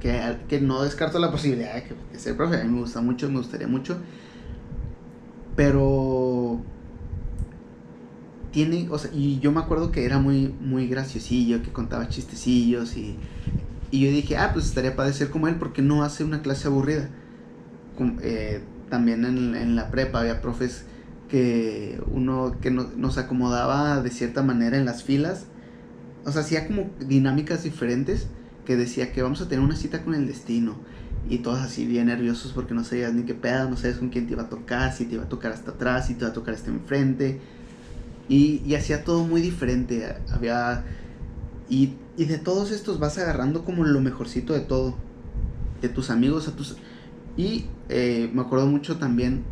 que, 0.00 0.38
que 0.48 0.60
no 0.60 0.82
descarto 0.82 1.18
la 1.20 1.30
posibilidad 1.30 1.74
de 1.74 1.84
que, 1.84 1.94
que 2.10 2.18
ser 2.18 2.36
profe, 2.36 2.60
a 2.60 2.64
mí 2.64 2.70
me 2.70 2.80
gusta 2.80 3.00
mucho, 3.00 3.30
me 3.30 3.38
gustaría 3.38 3.68
mucho, 3.68 3.98
pero 5.54 6.29
tiene, 8.50 8.88
o 8.90 8.98
sea, 8.98 9.10
y 9.14 9.38
yo 9.40 9.52
me 9.52 9.60
acuerdo 9.60 9.92
que 9.92 10.04
era 10.04 10.18
muy, 10.18 10.54
muy 10.60 10.88
graciosillo, 10.88 11.62
que 11.62 11.70
contaba 11.72 12.08
chistecillos 12.08 12.96
y, 12.96 13.16
y 13.90 14.00
yo 14.00 14.10
dije, 14.10 14.36
ah, 14.36 14.50
pues 14.52 14.66
estaría 14.66 14.96
padre 14.96 15.12
ser 15.12 15.30
como 15.30 15.48
él 15.48 15.56
porque 15.56 15.82
no 15.82 16.02
hace 16.02 16.24
una 16.24 16.42
clase 16.42 16.68
aburrida. 16.68 17.08
Eh, 18.22 18.62
también 18.88 19.24
en, 19.24 19.54
en, 19.54 19.76
la 19.76 19.90
prepa 19.90 20.20
había 20.20 20.40
profes 20.40 20.84
que 21.28 22.02
uno 22.10 22.56
que 22.60 22.70
no, 22.70 22.88
nos 22.96 23.18
acomodaba 23.18 24.00
de 24.02 24.10
cierta 24.10 24.42
manera 24.42 24.78
en 24.78 24.84
las 24.84 25.04
filas, 25.04 25.44
o 26.24 26.32
sea, 26.32 26.40
hacía 26.40 26.66
como 26.66 26.90
dinámicas 26.98 27.62
diferentes 27.62 28.28
que 28.64 28.76
decía 28.76 29.12
que 29.12 29.22
vamos 29.22 29.40
a 29.42 29.48
tener 29.48 29.64
una 29.64 29.76
cita 29.76 30.02
con 30.02 30.14
el 30.14 30.26
destino 30.26 30.76
y 31.28 31.38
todos 31.38 31.60
así 31.60 31.86
bien 31.86 32.06
nerviosos 32.06 32.52
porque 32.52 32.74
no 32.74 32.84
sabías 32.84 33.12
ni 33.12 33.24
qué 33.24 33.34
pedo, 33.34 33.68
no 33.68 33.76
sabes 33.76 33.98
con 33.98 34.08
quién 34.08 34.26
te 34.26 34.32
iba 34.32 34.44
a 34.44 34.48
tocar, 34.48 34.92
si 34.92 35.04
te 35.04 35.14
iba 35.14 35.24
a 35.24 35.28
tocar 35.28 35.52
hasta 35.52 35.72
atrás, 35.72 36.06
si 36.06 36.14
te 36.14 36.20
iba 36.20 36.30
a 36.30 36.32
tocar 36.32 36.54
hasta 36.54 36.70
enfrente 36.70 37.40
y, 38.30 38.62
y 38.64 38.76
hacía 38.76 39.02
todo 39.04 39.24
muy 39.24 39.42
diferente. 39.42 40.16
Había. 40.30 40.84
Y, 41.68 41.94
de 42.16 42.38
todos 42.38 42.70
estos 42.70 42.98
vas 42.98 43.18
agarrando 43.18 43.64
como 43.64 43.84
lo 43.84 44.00
mejorcito 44.00 44.54
de 44.54 44.60
todo. 44.60 44.94
De 45.82 45.88
tus 45.88 46.10
amigos 46.10 46.46
a 46.46 46.52
tus. 46.52 46.76
Y 47.36 47.66
eh, 47.88 48.30
me 48.32 48.42
acuerdo 48.42 48.66
mucho 48.66 48.98
también. 48.98 49.42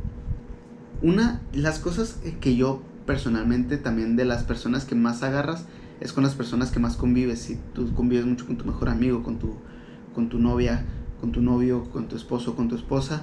Una, 1.03 1.43
las 1.53 1.81
cosas 1.81 2.19
que 2.41 2.57
yo 2.57 2.83
personalmente 3.05 3.79
también 3.79 4.17
de 4.17 4.25
las 4.25 4.45
personas 4.45 4.85
que 4.85 4.95
más 4.95 5.23
agarras 5.23 5.65
es 6.01 6.13
con 6.13 6.23
las 6.23 6.35
personas 6.35 6.71
que 6.71 6.79
más 6.79 6.97
convives. 6.97 7.41
Si 7.41 7.59
tú 7.75 7.93
convives 7.95 8.27
mucho 8.27 8.47
con 8.47 8.59
tu 8.59 8.65
mejor 8.65 8.91
amigo, 8.91 9.25
con 9.25 9.41
tu, 9.41 9.57
con 10.15 10.29
tu 10.29 10.39
novia, 10.39 10.85
con 11.21 11.33
tu 11.33 11.41
novio, 11.41 11.91
con 11.91 12.07
tu 12.07 12.15
esposo, 12.15 12.55
con 12.55 12.69
tu 12.69 12.77
esposa, 12.77 13.23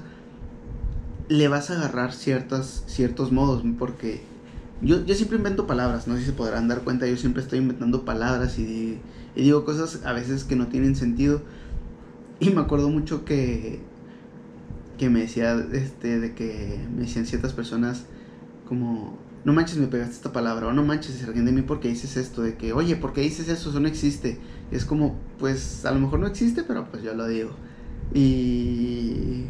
le 1.29 1.47
vas 1.47 1.69
a 1.69 1.77
agarrar 1.77 2.11
ciertas, 2.11 2.83
ciertos 2.87 3.31
modos. 3.31 3.63
Porque 3.79 4.34
yo, 4.85 5.05
yo 5.05 5.15
siempre 5.15 5.37
invento 5.37 5.67
palabras, 5.67 6.07
no 6.07 6.13
sé 6.15 6.21
si 6.21 6.25
se 6.27 6.33
podrán 6.33 6.67
dar 6.67 6.81
cuenta, 6.83 7.07
yo 7.07 7.17
siempre 7.17 7.41
estoy 7.41 7.59
inventando 7.59 8.05
palabras 8.05 8.59
y, 8.59 8.99
y 9.35 9.41
digo 9.41 9.65
cosas 9.65 10.05
a 10.05 10.13
veces 10.13 10.43
que 10.43 10.55
no 10.55 10.67
tienen 10.67 10.95
sentido. 10.95 11.41
Y 12.39 12.51
me 12.51 12.61
acuerdo 12.61 12.89
mucho 12.89 13.25
que, 13.25 13.79
que 14.97 15.09
me 15.09 15.21
decía, 15.21 15.55
este, 15.71 16.19
de 16.19 16.33
que 16.35 16.79
me 16.95 17.01
decían 17.01 17.25
ciertas 17.25 17.53
personas 17.53 18.05
como, 18.67 19.17
no 19.43 19.53
manches, 19.53 19.77
me 19.77 19.87
pegaste 19.87 20.15
esta 20.15 20.31
palabra, 20.31 20.67
o 20.67 20.73
no 20.73 20.83
manches, 20.83 21.15
se 21.15 21.31
de 21.31 21.51
mí 21.51 21.61
porque 21.61 21.87
dices 21.87 22.17
esto, 22.17 22.41
de 22.41 22.55
que, 22.55 22.73
oye, 22.73 22.95
¿por 22.95 23.13
qué 23.13 23.21
dices 23.21 23.47
eso? 23.47 23.69
Eso 23.69 23.79
no 23.79 23.87
existe. 23.87 24.39
Y 24.71 24.75
es 24.75 24.85
como, 24.85 25.15
pues 25.39 25.85
a 25.85 25.91
lo 25.91 25.99
mejor 25.99 26.19
no 26.19 26.27
existe, 26.27 26.63
pero 26.63 26.89
pues 26.89 27.03
yo 27.03 27.13
lo 27.13 27.27
digo. 27.27 27.51
Y, 28.13 29.45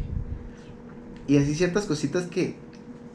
y 1.26 1.36
así 1.38 1.54
ciertas 1.54 1.86
cositas 1.86 2.26
que, 2.26 2.56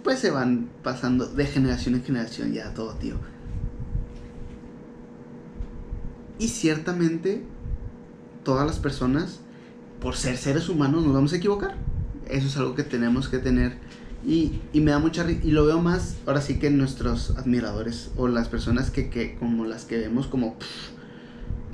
pues 0.04 0.20
se 0.20 0.32
van 0.32 0.70
pasando 0.84 1.26
de 1.28 1.46
generación 1.46 1.96
en 1.96 2.04
generación 2.04 2.54
ya 2.54 2.74
todo, 2.74 2.94
tío. 2.96 3.16
Y 6.40 6.48
ciertamente 6.48 7.44
todas 8.44 8.66
las 8.66 8.80
personas, 8.80 9.40
por 10.00 10.16
ser 10.16 10.38
seres 10.38 10.70
humanos, 10.70 11.04
nos 11.04 11.14
vamos 11.14 11.34
a 11.34 11.38
equivocar. 11.38 11.76
Eso 12.28 12.48
es 12.48 12.58
algo 12.58 12.74
que 12.76 12.84
tenemos 12.84 13.30
que 13.30 13.38
tener. 13.38 13.78
Y, 14.26 14.60
y 14.74 14.82
me 14.82 14.92
da 14.92 15.00
mucha 15.00 15.30
y 15.30 15.52
lo 15.52 15.66
veo 15.66 15.82
más 15.82 16.16
ahora 16.28 16.42
sí 16.42 16.60
que 16.60 16.70
nuestros 16.70 17.32
admiradores 17.38 18.12
o 18.18 18.28
las 18.28 18.50
personas 18.50 18.92
que, 18.92 19.10
que 19.10 19.36
como 19.36 19.66
las 19.66 19.86
que 19.86 19.98
vemos 19.98 20.28
como 20.28 20.58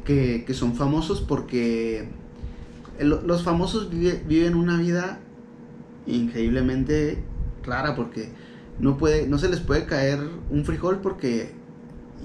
que, 0.06 0.46
que, 0.48 0.54
son 0.54 0.74
famosos 0.74 1.20
porque 1.20 2.08
los 3.02 3.44
famosos 3.44 3.90
viven 3.90 4.56
una 4.56 4.78
vida 4.78 5.20
increíblemente 6.06 7.22
clara 7.67 7.95
porque 7.97 8.30
no 8.80 8.97
puede 8.97 9.27
no 9.27 9.38
se 9.38 9.49
les 9.49 9.60
puede 9.60 9.86
caer 9.86 10.19
un 10.49 10.63
frijol 10.63 11.01
porque 11.01 11.51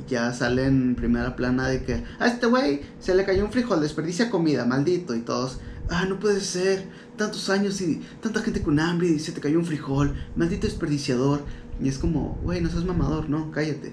ya 0.09 0.33
sale 0.33 0.67
en 0.67 0.95
primera 0.95 1.35
plana 1.35 1.67
de 1.69 1.83
que 1.83 2.05
a 2.21 2.27
este 2.29 2.47
güey 2.47 2.83
se 3.01 3.15
le 3.15 3.25
cayó 3.25 3.45
un 3.45 3.51
frijol, 3.51 3.81
desperdicia 3.81 4.31
comida, 4.31 4.65
maldito 4.65 5.15
y 5.15 5.21
todos, 5.21 5.59
ah, 5.91 6.07
no 6.07 6.19
puede 6.19 6.41
ser, 6.41 6.87
tantos 7.17 7.51
años 7.51 7.81
y 7.81 8.01
tanta 8.21 8.41
gente 8.41 8.63
con 8.63 8.81
hambre 8.81 9.09
y 9.09 9.19
se 9.19 9.33
te 9.33 9.41
cayó 9.41 9.59
un 9.59 9.67
frijol, 9.67 10.15
maldito 10.37 10.67
desperdiciador. 10.67 11.45
Y 11.83 11.89
es 11.89 11.99
como, 11.99 12.39
güey, 12.43 12.61
no 12.61 12.71
seas 12.71 12.85
mamador, 12.85 13.29
no, 13.29 13.51
cállate. 13.51 13.93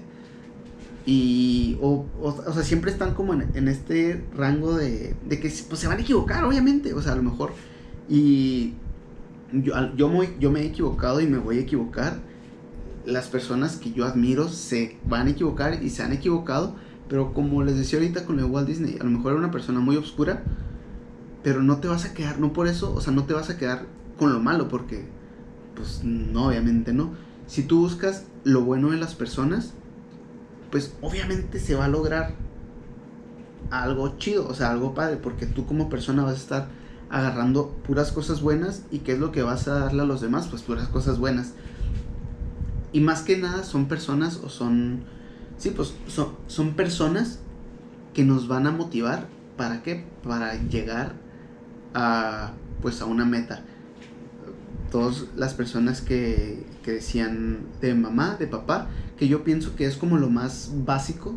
Y, 1.06 1.76
o, 1.80 2.06
o, 2.20 2.52
sea, 2.52 2.62
siempre 2.62 2.90
están 2.90 3.14
como 3.14 3.34
en, 3.34 3.50
en, 3.54 3.68
este 3.68 4.24
rango 4.36 4.76
de, 4.76 5.16
de 5.28 5.40
que 5.40 5.52
pues, 5.68 5.80
se 5.80 5.88
van 5.88 5.98
a 5.98 6.00
equivocar, 6.02 6.44
obviamente, 6.44 6.94
o 6.94 7.02
sea, 7.02 7.12
a 7.12 7.16
lo 7.16 7.22
mejor. 7.22 7.52
Y 8.08 8.74
yo, 9.52 9.74
yo, 9.96 10.22
yo 10.38 10.50
me 10.50 10.60
he 10.60 10.66
equivocado 10.66 11.20
y 11.20 11.26
me 11.26 11.38
voy 11.38 11.58
a 11.58 11.60
equivocar. 11.60 12.20
Las 13.06 13.28
personas 13.28 13.76
que 13.76 13.92
yo 13.92 14.04
admiro 14.04 14.48
se 14.48 14.98
van 15.04 15.26
a 15.26 15.30
equivocar 15.30 15.82
y 15.82 15.90
se 15.90 16.02
han 16.02 16.12
equivocado. 16.12 16.76
Pero 17.08 17.32
como 17.32 17.62
les 17.62 17.76
decía 17.76 17.98
ahorita 17.98 18.24
con 18.24 18.38
el 18.38 18.44
Walt 18.44 18.68
Disney, 18.68 18.96
a 19.00 19.04
lo 19.04 19.10
mejor 19.10 19.32
era 19.32 19.40
una 19.40 19.50
persona 19.50 19.80
muy 19.80 19.96
oscura. 19.96 20.42
Pero 21.42 21.62
no 21.62 21.78
te 21.78 21.88
vas 21.88 22.04
a 22.04 22.14
quedar, 22.14 22.38
no 22.38 22.52
por 22.52 22.68
eso, 22.68 22.92
o 22.94 23.00
sea, 23.00 23.12
no 23.12 23.24
te 23.24 23.32
vas 23.32 23.48
a 23.50 23.56
quedar 23.56 23.86
con 24.18 24.32
lo 24.32 24.40
malo, 24.40 24.68
porque, 24.68 25.06
pues 25.74 26.02
no, 26.04 26.48
obviamente 26.48 26.92
no. 26.92 27.12
Si 27.46 27.62
tú 27.62 27.80
buscas 27.80 28.26
lo 28.44 28.62
bueno 28.62 28.90
de 28.90 28.98
las 28.98 29.14
personas, 29.14 29.72
pues 30.70 30.94
obviamente 31.00 31.58
se 31.58 31.74
va 31.74 31.86
a 31.86 31.88
lograr 31.88 32.34
algo 33.70 34.18
chido, 34.18 34.46
o 34.46 34.54
sea, 34.54 34.70
algo 34.70 34.94
padre, 34.94 35.16
porque 35.16 35.46
tú 35.46 35.66
como 35.66 35.88
persona 35.88 36.22
vas 36.22 36.34
a 36.34 36.36
estar 36.36 36.68
agarrando 37.10 37.70
puras 37.86 38.12
cosas 38.12 38.40
buenas 38.40 38.84
y 38.90 39.00
qué 39.00 39.12
es 39.12 39.18
lo 39.18 39.32
que 39.32 39.42
vas 39.42 39.66
a 39.68 39.80
darle 39.80 40.02
a 40.02 40.06
los 40.06 40.20
demás, 40.20 40.46
pues 40.48 40.62
puras 40.62 40.88
cosas 40.88 41.18
buenas. 41.18 41.54
Y 42.92 43.00
más 43.00 43.22
que 43.22 43.36
nada 43.36 43.64
son 43.64 43.86
personas 43.86 44.40
o 44.42 44.48
son, 44.48 45.04
sí, 45.58 45.70
pues 45.70 45.94
son, 46.06 46.36
son 46.46 46.74
personas 46.74 47.40
que 48.14 48.24
nos 48.24 48.48
van 48.48 48.66
a 48.66 48.72
motivar, 48.72 49.26
¿para 49.56 49.82
qué? 49.82 50.04
Para 50.22 50.54
llegar 50.54 51.14
a, 51.94 52.52
pues 52.80 53.00
a 53.02 53.06
una 53.06 53.24
meta. 53.24 53.64
Todas 54.90 55.26
las 55.36 55.54
personas 55.54 56.00
que, 56.00 56.64
que 56.82 56.92
decían 56.92 57.60
de 57.80 57.94
mamá, 57.94 58.36
de 58.36 58.46
papá, 58.46 58.88
que 59.16 59.28
yo 59.28 59.44
pienso 59.44 59.76
que 59.76 59.86
es 59.86 59.96
como 59.96 60.16
lo 60.16 60.30
más 60.30 60.72
básico, 60.84 61.34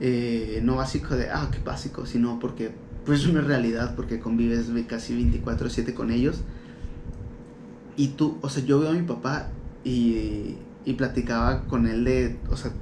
eh, 0.00 0.60
no 0.64 0.76
básico 0.76 1.14
de, 1.14 1.30
ah, 1.30 1.48
qué 1.52 1.58
básico, 1.58 2.06
sino 2.06 2.40
porque 2.40 2.72
pues 3.04 3.20
es 3.20 3.26
una 3.26 3.40
realidad 3.40 3.94
porque 3.96 4.18
convives 4.18 4.70
casi 4.86 5.14
24/7 5.14 5.94
con 5.94 6.10
ellos. 6.10 6.42
Y 7.96 8.08
tú, 8.08 8.38
o 8.40 8.48
sea, 8.48 8.64
yo 8.64 8.80
veo 8.80 8.90
a 8.90 8.94
mi 8.94 9.02
papá 9.02 9.50
y, 9.84 10.56
platicaba 10.96 11.64
con 11.66 11.86
él 11.86 12.04
de, 12.04 12.36
o 12.50 12.56
sea, 12.56 12.72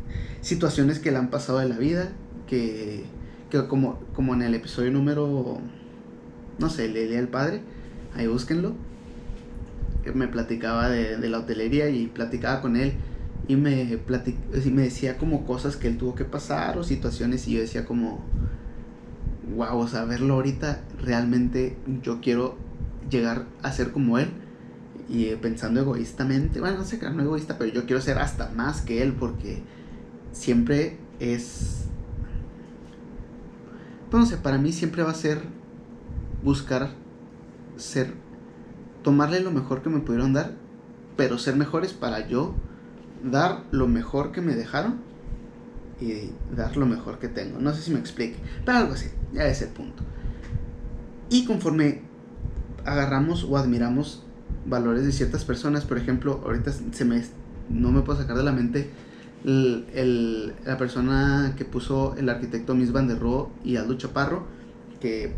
situaciones 0.40 0.98
que 0.98 1.10
le 1.10 1.18
han 1.18 1.30
pasado 1.30 1.58
de 1.58 1.68
la 1.68 1.78
vida, 1.78 2.12
que, 2.46 3.04
que 3.50 3.66
como, 3.66 4.00
como 4.14 4.34
en 4.34 4.42
el 4.42 4.54
episodio 4.54 4.90
número, 4.90 5.60
no 6.58 6.70
sé, 6.70 6.88
le 6.88 7.06
leía 7.06 7.18
al 7.18 7.28
padre, 7.28 7.60
ahí 8.14 8.26
búsquenlo, 8.26 8.74
me 10.14 10.28
platicaba 10.28 10.88
de, 10.88 11.16
de, 11.16 11.28
la 11.28 11.38
hotelería 11.38 11.88
y 11.90 12.06
platicaba 12.08 12.60
con 12.60 12.76
él 12.76 12.94
y 13.48 13.56
me, 13.56 13.98
platic, 13.98 14.36
y 14.64 14.70
me 14.70 14.82
decía 14.82 15.18
como 15.18 15.44
cosas 15.44 15.76
que 15.76 15.88
él 15.88 15.98
tuvo 15.98 16.14
que 16.14 16.24
pasar 16.24 16.78
o 16.78 16.84
situaciones 16.84 17.46
y 17.48 17.54
yo 17.54 17.60
decía 17.60 17.84
como 17.84 18.24
wow, 19.54 19.78
o 19.78 19.88
sea, 19.88 20.04
verlo 20.04 20.34
ahorita, 20.34 20.82
realmente 21.00 21.76
yo 22.02 22.20
quiero 22.20 22.56
llegar 23.10 23.46
a 23.62 23.72
ser 23.72 23.92
como 23.92 24.18
él. 24.18 24.28
Y 25.08 25.26
eh, 25.26 25.36
pensando 25.36 25.80
egoístamente, 25.80 26.60
bueno, 26.60 26.78
no 26.78 26.84
sé, 26.84 26.98
no 26.98 27.22
egoísta, 27.22 27.58
pero 27.58 27.72
yo 27.72 27.84
quiero 27.86 28.00
ser 28.00 28.18
hasta 28.18 28.50
más 28.50 28.80
que 28.82 29.02
él 29.02 29.12
porque 29.12 29.62
siempre 30.32 30.98
es... 31.20 31.84
Pues 34.10 34.22
no 34.22 34.26
sé, 34.26 34.36
para 34.36 34.58
mí 34.58 34.72
siempre 34.72 35.02
va 35.02 35.10
a 35.10 35.14
ser 35.14 35.42
buscar 36.42 36.90
ser, 37.76 38.14
tomarle 39.02 39.40
lo 39.40 39.50
mejor 39.50 39.82
que 39.82 39.90
me 39.90 40.00
pudieron 40.00 40.32
dar, 40.32 40.52
pero 41.16 41.38
ser 41.38 41.56
mejores 41.56 41.92
para 41.92 42.26
yo 42.26 42.54
dar 43.22 43.64
lo 43.70 43.88
mejor 43.88 44.32
que 44.32 44.40
me 44.40 44.54
dejaron 44.54 45.00
y 46.02 46.32
dar 46.56 46.76
lo 46.76 46.86
mejor 46.86 47.18
que 47.18 47.28
tengo. 47.28 47.58
No 47.58 47.72
sé 47.72 47.82
si 47.82 47.90
me 47.92 47.98
explique, 47.98 48.36
pero 48.64 48.78
algo 48.78 48.94
así, 48.94 49.08
ya 49.32 49.46
es 49.46 49.62
el 49.62 49.68
punto. 49.68 50.02
Y 51.30 51.44
conforme 51.44 52.02
agarramos 52.84 53.44
o 53.44 53.56
admiramos 53.56 54.24
valores 54.66 55.04
de 55.04 55.12
ciertas 55.12 55.44
personas, 55.44 55.84
por 55.84 55.98
ejemplo, 55.98 56.40
ahorita 56.44 56.72
se 56.72 57.04
me, 57.04 57.22
no 57.68 57.90
me 57.90 58.02
puedo 58.02 58.18
sacar 58.20 58.36
de 58.36 58.42
la 58.42 58.52
mente 58.52 58.90
el, 59.44 60.54
la 60.64 60.76
persona 60.76 61.54
que 61.56 61.64
puso 61.64 62.14
el 62.16 62.28
arquitecto 62.28 62.74
Miss 62.74 62.92
Van 62.92 63.08
der 63.08 63.18
Rohe 63.18 63.48
y 63.64 63.76
Aldo 63.76 63.94
Chaparro, 63.94 64.46
que 65.00 65.32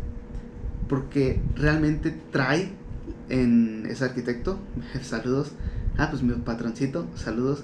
porque 0.87 1.41
realmente 1.55 2.15
trae 2.31 2.71
en 3.29 3.85
ese 3.89 4.05
arquitecto, 4.05 4.59
saludos, 5.01 5.53
ah, 5.97 6.09
pues 6.09 6.21
mi 6.21 6.33
patroncito, 6.33 7.07
saludos, 7.15 7.63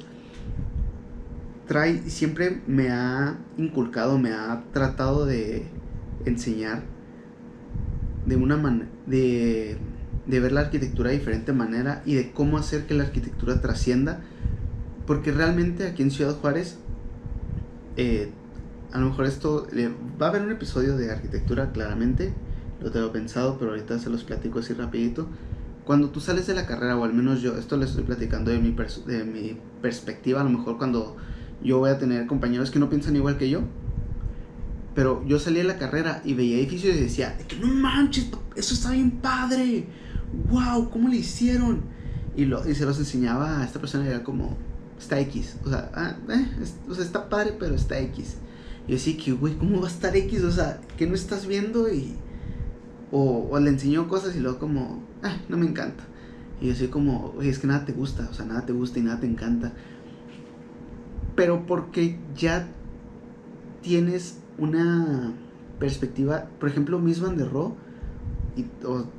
trae, 1.67 2.09
siempre 2.09 2.61
me 2.67 2.89
ha 2.89 3.37
inculcado, 3.57 4.17
me 4.17 4.33
ha 4.33 4.63
tratado 4.73 5.25
de 5.25 5.65
enseñar 6.25 6.83
de 8.25 8.35
una 8.35 8.57
manera, 8.57 8.87
de, 9.07 9.77
ver 10.27 10.51
la 10.51 10.61
arquitectura 10.61 11.09
de 11.09 11.17
diferente 11.17 11.53
manera 11.53 12.01
y 12.05 12.15
de 12.15 12.31
cómo 12.31 12.57
hacer 12.57 12.85
que 12.85 12.93
la 12.93 13.03
arquitectura 13.03 13.61
trascienda. 13.61 14.21
Porque 15.07 15.31
realmente 15.31 15.87
aquí 15.87 16.03
en 16.03 16.11
Ciudad 16.11 16.35
Juárez, 16.35 16.77
eh, 17.97 18.31
a 18.93 18.99
lo 18.99 19.07
mejor 19.07 19.25
esto, 19.25 19.67
va 20.21 20.27
a 20.27 20.29
haber 20.29 20.43
un 20.43 20.51
episodio 20.51 20.95
de 20.95 21.11
arquitectura 21.11 21.71
claramente, 21.71 22.33
lo 22.81 22.91
tengo 22.91 23.11
pensado, 23.11 23.57
pero 23.57 23.71
ahorita 23.71 23.99
se 23.99 24.09
los 24.09 24.23
platico 24.23 24.59
así 24.59 24.73
rapidito. 24.73 25.27
Cuando 25.85 26.09
tú 26.09 26.19
sales 26.19 26.47
de 26.47 26.53
la 26.53 26.67
carrera, 26.67 26.97
o 26.97 27.03
al 27.03 27.13
menos 27.13 27.41
yo, 27.41 27.57
esto 27.57 27.75
les 27.77 27.89
estoy 27.89 28.03
platicando 28.03 28.51
de 28.51 28.59
mi, 28.59 28.75
de 29.07 29.23
mi 29.23 29.57
perspectiva, 29.81 30.41
a 30.41 30.43
lo 30.43 30.51
mejor 30.51 30.77
cuando 30.77 31.17
yo 31.63 31.79
voy 31.79 31.91
a 31.91 31.97
tener 31.97 32.25
compañeros 32.27 32.71
que 32.71 32.79
no 32.79 32.89
piensan 32.89 33.15
igual 33.15 33.37
que 33.37 33.49
yo. 33.49 33.61
Pero 34.95 35.23
yo 35.25 35.39
salí 35.39 35.57
de 35.57 35.63
la 35.63 35.77
carrera 35.77 36.21
y 36.25 36.33
veía 36.33 36.57
edificios 36.57 36.95
y 36.95 37.01
decía, 37.01 37.37
que 37.47 37.55
no 37.57 37.67
manches, 37.67 38.29
eso 38.55 38.73
está 38.73 38.91
bien 38.91 39.11
padre. 39.11 39.85
Wow, 40.49 40.89
¿cómo 40.89 41.07
le 41.07 41.17
hicieron? 41.17 41.81
Y, 42.35 42.45
lo, 42.45 42.67
y 42.67 42.75
se 42.75 42.85
los 42.85 42.97
enseñaba 42.99 43.61
a 43.61 43.65
esta 43.65 43.79
persona 43.79 44.05
y 44.05 44.09
era 44.09 44.23
como, 44.23 44.57
está 44.99 45.19
X. 45.19 45.57
O 45.65 45.69
sea, 45.69 45.91
ah, 45.93 46.15
eh, 46.29 46.47
o 46.89 46.93
sea, 46.93 47.05
está 47.05 47.29
padre, 47.29 47.55
pero 47.57 47.75
está 47.75 47.99
X. 47.99 48.35
Y 48.87 48.91
yo 48.91 48.95
decía 48.95 49.15
que, 49.17 49.31
güey, 49.31 49.55
¿cómo 49.55 49.79
va 49.79 49.87
a 49.87 49.91
estar 49.91 50.15
X? 50.15 50.43
O 50.43 50.51
sea, 50.51 50.81
¿qué 50.97 51.07
no 51.07 51.15
estás 51.15 51.47
viendo? 51.47 51.91
Y, 51.93 52.15
o, 53.11 53.57
le 53.59 53.69
enseñó 53.69 54.07
cosas 54.07 54.35
y 54.35 54.39
luego 54.39 54.59
como, 54.59 55.03
ah, 55.23 55.37
no 55.47 55.57
me 55.57 55.67
encanta. 55.67 56.03
Y 56.59 56.67
yo 56.67 56.75
soy 56.75 56.87
como, 56.87 57.35
es 57.41 57.59
que 57.59 57.67
nada 57.67 57.85
te 57.85 57.93
gusta, 57.93 58.27
o 58.29 58.33
sea, 58.33 58.45
nada 58.45 58.65
te 58.65 58.73
gusta 58.73 58.99
y 58.99 59.03
nada 59.03 59.19
te 59.19 59.27
encanta 59.27 59.73
pero 61.41 61.65
porque 61.65 62.19
ya 62.37 62.67
tienes 63.81 64.37
una 64.59 65.33
perspectiva, 65.79 66.45
por 66.59 66.69
ejemplo, 66.69 66.99
Miss 66.99 67.19
Van 67.19 67.35
der 67.35 67.49
Rohe 67.49 67.73
y 68.55 68.65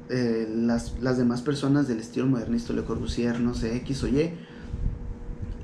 eh, 0.09 0.49
las, 0.55 1.01
las, 1.01 1.19
demás 1.19 1.43
personas 1.43 1.89
del 1.89 1.99
estilo 1.99 2.27
modernista, 2.27 2.75
Le 2.75 2.85
Corbusier, 2.85 3.41
no 3.41 3.55
sé, 3.55 3.75
X 3.79 4.05
o 4.05 4.07
Y, 4.07 4.35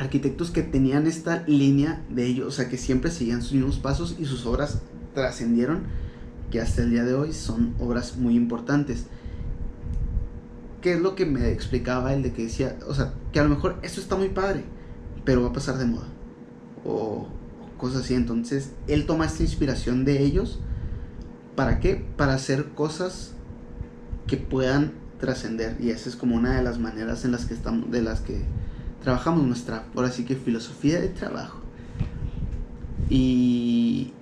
arquitectos 0.00 0.50
que 0.50 0.64
tenían 0.64 1.06
esta 1.06 1.44
línea 1.46 2.04
de 2.10 2.26
ellos, 2.26 2.48
o 2.48 2.50
sea, 2.50 2.68
que 2.68 2.76
siempre 2.76 3.12
seguían 3.12 3.40
sus 3.40 3.52
mismos 3.52 3.78
pasos 3.78 4.16
y 4.18 4.24
sus 4.24 4.44
obras 4.44 4.80
trascendieron, 5.14 5.82
que 6.50 6.60
hasta 6.60 6.82
el 6.82 6.90
día 6.90 7.04
de 7.04 7.14
hoy 7.14 7.34
son 7.34 7.76
obras 7.78 8.16
muy 8.16 8.34
importantes. 8.34 9.06
¿Qué 10.80 10.94
es 10.94 11.00
lo 11.00 11.14
que 11.14 11.24
me 11.24 11.52
explicaba 11.52 12.14
el 12.14 12.24
de 12.24 12.32
que 12.32 12.42
decía, 12.42 12.76
o 12.88 12.94
sea, 12.94 13.14
que 13.32 13.38
a 13.38 13.44
lo 13.44 13.48
mejor 13.48 13.78
esto 13.82 14.00
está 14.00 14.16
muy 14.16 14.30
padre, 14.30 14.64
pero 15.24 15.42
va 15.42 15.50
a 15.50 15.52
pasar 15.52 15.78
de 15.78 15.84
moda? 15.84 16.17
O 16.84 17.28
cosas 17.78 18.04
así. 18.04 18.14
Entonces, 18.14 18.72
él 18.86 19.06
toma 19.06 19.26
esta 19.26 19.42
inspiración 19.42 20.04
de 20.04 20.22
ellos. 20.22 20.60
¿Para 21.54 21.80
qué? 21.80 22.04
Para 22.16 22.34
hacer 22.34 22.70
cosas 22.74 23.32
que 24.26 24.36
puedan 24.36 24.92
trascender. 25.18 25.76
Y 25.80 25.90
esa 25.90 26.08
es 26.08 26.16
como 26.16 26.36
una 26.36 26.56
de 26.56 26.62
las 26.62 26.78
maneras 26.78 27.24
en 27.24 27.32
las 27.32 27.46
que 27.46 27.54
estamos, 27.54 27.90
de 27.90 28.02
las 28.02 28.20
que 28.20 28.42
trabajamos 29.02 29.44
nuestra, 29.44 29.86
ahora 29.94 30.10
sí 30.10 30.24
que 30.24 30.36
filosofía 30.36 31.00
de 31.00 31.08
trabajo. 31.08 31.60
Y 33.08 34.12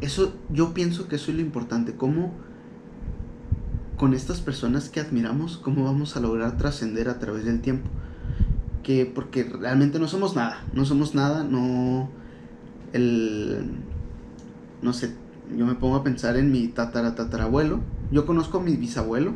eso, 0.00 0.34
yo 0.50 0.74
pienso 0.74 1.08
que 1.08 1.16
eso 1.16 1.30
es 1.30 1.36
lo 1.36 1.42
importante. 1.42 1.94
Cómo 1.94 2.32
con 3.96 4.14
estas 4.14 4.40
personas 4.40 4.88
que 4.90 5.00
admiramos, 5.00 5.58
cómo 5.58 5.84
vamos 5.84 6.16
a 6.16 6.20
lograr 6.20 6.56
trascender 6.56 7.08
a 7.08 7.18
través 7.18 7.44
del 7.44 7.60
tiempo 7.60 7.88
que 8.88 9.04
porque 9.04 9.44
realmente 9.44 9.98
no 9.98 10.08
somos 10.08 10.34
nada, 10.34 10.64
no 10.72 10.86
somos 10.86 11.14
nada, 11.14 11.44
no 11.44 12.08
el 12.94 13.70
no 14.80 14.94
sé, 14.94 15.14
yo 15.54 15.66
me 15.66 15.74
pongo 15.74 15.96
a 15.96 16.02
pensar 16.02 16.38
en 16.38 16.50
mi 16.50 16.68
tatara 16.68 17.14
tatarabuelo. 17.14 17.80
Yo 18.10 18.24
conozco 18.24 18.56
a 18.56 18.62
mi 18.62 18.76
bisabuelo, 18.76 19.34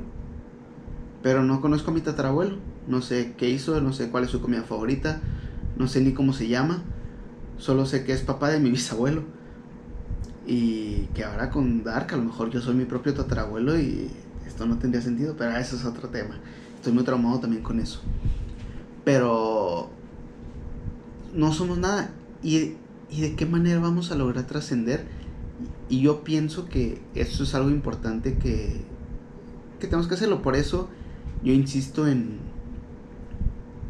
pero 1.23 1.43
no 1.43 1.61
conozco 1.61 1.91
a 1.91 1.95
mi 1.95 2.01
tatarabuelo. 2.01 2.57
No 2.89 3.03
sé 3.03 3.35
qué 3.37 3.51
hizo, 3.51 3.79
no 3.83 3.93
sé 3.93 4.09
cuál 4.09 4.25
es 4.25 4.31
su 4.31 4.41
comida 4.41 4.63
favorita, 4.63 5.21
no 5.77 5.87
sé 5.87 6.01
ni 6.01 6.15
cómo 6.15 6.33
se 6.33 6.49
llama. 6.49 6.83
Solo 7.59 7.85
sé 7.85 8.05
que 8.05 8.15
es 8.15 8.23
papá 8.23 8.49
de 8.49 8.59
mi 8.59 8.71
bisabuelo. 8.79 9.23
Y 10.47 11.09
que 11.15 11.25
ahora 11.25 11.51
con 11.51 11.85
Dark 11.85 12.15
a 12.15 12.17
lo 12.17 12.25
mejor 12.25 12.49
yo 12.49 12.63
soy 12.63 12.75
mi 12.75 12.87
propio 12.87 13.13
tatarabuelo 13.13 13.79
y 13.79 14.09
esto 14.47 14.65
no 14.65 14.79
tendría 14.79 15.03
sentido, 15.03 15.35
pero 15.37 15.55
eso 15.59 15.77
es 15.77 15.85
otro 15.85 16.09
tema. 16.09 16.37
Estoy 16.77 16.95
muy 16.95 17.05
traumado 17.05 17.39
también 17.39 17.63
con 17.63 17.81
eso. 17.81 18.01
Pero 19.05 19.91
no 21.35 21.53
somos 21.53 21.79
nada. 21.79 22.11
¿Y, 22.43 22.77
de 23.11 23.37
qué 23.37 23.47
manera 23.47 23.81
vamos 23.81 24.11
a 24.11 24.15
lograr 24.15 24.47
trascender? 24.47 25.07
Y 25.89 26.01
yo 26.01 26.25
pienso 26.25 26.69
que 26.69 27.03
eso 27.15 27.45
es 27.45 27.55
algo 27.55 27.71
importante 27.71 28.39
que, 28.39 28.83
que 29.81 29.87
tenemos 29.87 30.09
que 30.09 30.15
hacerlo. 30.15 30.43
Por 30.43 30.57
eso 30.57 30.89
yo 31.43 31.53
insisto 31.53 32.07
en, 32.07 32.39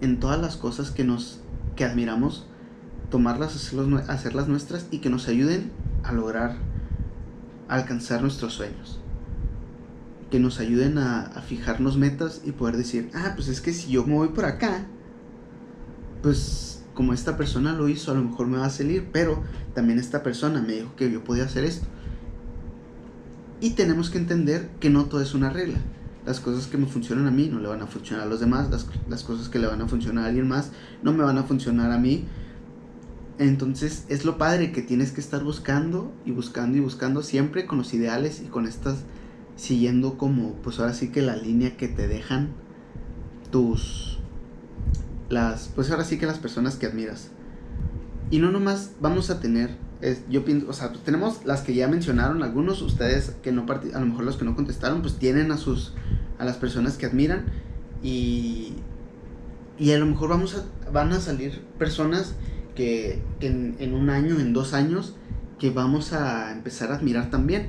en 0.00 0.18
todas 0.18 0.40
las 0.40 0.56
cosas 0.56 0.90
que 0.90 1.04
nos 1.04 1.40
que 1.76 1.84
admiramos, 1.84 2.46
tomarlas, 3.10 3.56
hacerlos, 3.56 4.08
hacerlas 4.08 4.48
nuestras 4.48 4.86
y 4.90 4.98
que 4.98 5.10
nos 5.10 5.28
ayuden 5.28 5.70
a 6.02 6.12
lograr 6.12 6.56
alcanzar 7.68 8.22
nuestros 8.22 8.54
sueños. 8.54 9.00
Que 10.30 10.38
nos 10.38 10.60
ayuden 10.60 10.98
a, 10.98 11.22
a 11.22 11.42
fijarnos 11.42 11.96
metas 11.96 12.42
y 12.44 12.52
poder 12.52 12.76
decir, 12.76 13.10
ah, 13.14 13.32
pues 13.34 13.48
es 13.48 13.60
que 13.60 13.72
si 13.72 13.90
yo 13.90 14.04
me 14.04 14.14
voy 14.14 14.28
por 14.28 14.44
acá, 14.44 14.86
pues 16.22 16.82
como 16.94 17.12
esta 17.12 17.36
persona 17.36 17.72
lo 17.72 17.88
hizo, 17.88 18.12
a 18.12 18.14
lo 18.14 18.22
mejor 18.22 18.46
me 18.46 18.58
va 18.58 18.66
a 18.66 18.70
salir, 18.70 19.08
pero 19.12 19.42
también 19.74 19.98
esta 19.98 20.22
persona 20.22 20.60
me 20.60 20.74
dijo 20.74 20.94
que 20.96 21.10
yo 21.10 21.24
podía 21.24 21.44
hacer 21.44 21.64
esto. 21.64 21.86
Y 23.60 23.70
tenemos 23.70 24.10
que 24.10 24.18
entender 24.18 24.70
que 24.80 24.90
no 24.90 25.06
todo 25.06 25.20
es 25.20 25.34
una 25.34 25.50
regla. 25.50 25.78
Las 26.26 26.40
cosas 26.40 26.66
que 26.66 26.76
me 26.76 26.86
funcionan 26.86 27.26
a 27.26 27.30
mí 27.30 27.48
no 27.48 27.60
le 27.60 27.68
van 27.68 27.82
a 27.82 27.86
funcionar 27.86 28.26
a 28.26 28.28
los 28.28 28.40
demás. 28.40 28.70
Las, 28.70 28.86
las 29.08 29.24
cosas 29.24 29.48
que 29.48 29.58
le 29.58 29.66
van 29.66 29.80
a 29.80 29.88
funcionar 29.88 30.24
a 30.24 30.28
alguien 30.28 30.48
más 30.48 30.70
no 31.02 31.12
me 31.12 31.22
van 31.22 31.38
a 31.38 31.44
funcionar 31.44 31.90
a 31.90 31.98
mí. 31.98 32.24
Entonces 33.38 34.04
es 34.08 34.24
lo 34.24 34.38
padre 34.38 34.72
que 34.72 34.82
tienes 34.82 35.12
que 35.12 35.20
estar 35.20 35.42
buscando 35.42 36.12
y 36.24 36.32
buscando 36.32 36.76
y 36.76 36.80
buscando 36.80 37.22
siempre 37.22 37.66
con 37.66 37.78
los 37.78 37.94
ideales 37.94 38.42
y 38.44 38.48
con 38.48 38.66
estas 38.66 38.98
siguiendo 39.56 40.16
como 40.16 40.54
pues 40.56 40.78
ahora 40.78 40.94
sí 40.94 41.08
que 41.10 41.22
la 41.22 41.36
línea 41.36 41.76
que 41.76 41.88
te 41.88 42.08
dejan 42.08 42.50
tus 43.50 44.18
las 45.32 45.68
pues 45.74 45.90
ahora 45.90 46.04
sí 46.04 46.18
que 46.18 46.26
las 46.26 46.38
personas 46.38 46.76
que 46.76 46.86
admiras. 46.86 47.30
Y 48.30 48.38
no 48.38 48.50
nomás 48.50 48.92
vamos 49.00 49.30
a 49.30 49.40
tener 49.40 49.70
es, 50.00 50.22
yo 50.28 50.44
pienso, 50.44 50.68
o 50.68 50.72
sea, 50.72 50.90
pues 50.90 51.04
tenemos 51.04 51.44
las 51.44 51.60
que 51.62 51.74
ya 51.74 51.86
mencionaron 51.86 52.42
algunos 52.42 52.82
ustedes 52.82 53.36
que 53.42 53.52
no 53.52 53.66
a 53.68 54.00
lo 54.00 54.06
mejor 54.06 54.24
los 54.24 54.36
que 54.36 54.44
no 54.44 54.56
contestaron 54.56 55.02
pues 55.02 55.16
tienen 55.16 55.52
a 55.52 55.56
sus 55.56 55.94
a 56.38 56.44
las 56.44 56.56
personas 56.56 56.96
que 56.96 57.06
admiran 57.06 57.46
y 58.02 58.74
y 59.78 59.92
a 59.92 59.98
lo 59.98 60.06
mejor 60.06 60.30
vamos 60.30 60.56
a 60.56 60.90
van 60.92 61.12
a 61.12 61.20
salir 61.20 61.62
personas 61.78 62.36
que, 62.74 63.22
en, 63.40 63.94
un 63.94 64.10
año, 64.10 64.40
en 64.40 64.52
dos 64.52 64.74
años, 64.74 65.14
que 65.58 65.70
vamos 65.70 66.12
a 66.12 66.52
empezar 66.52 66.92
a 66.92 66.96
admirar 66.96 67.30
también, 67.30 67.68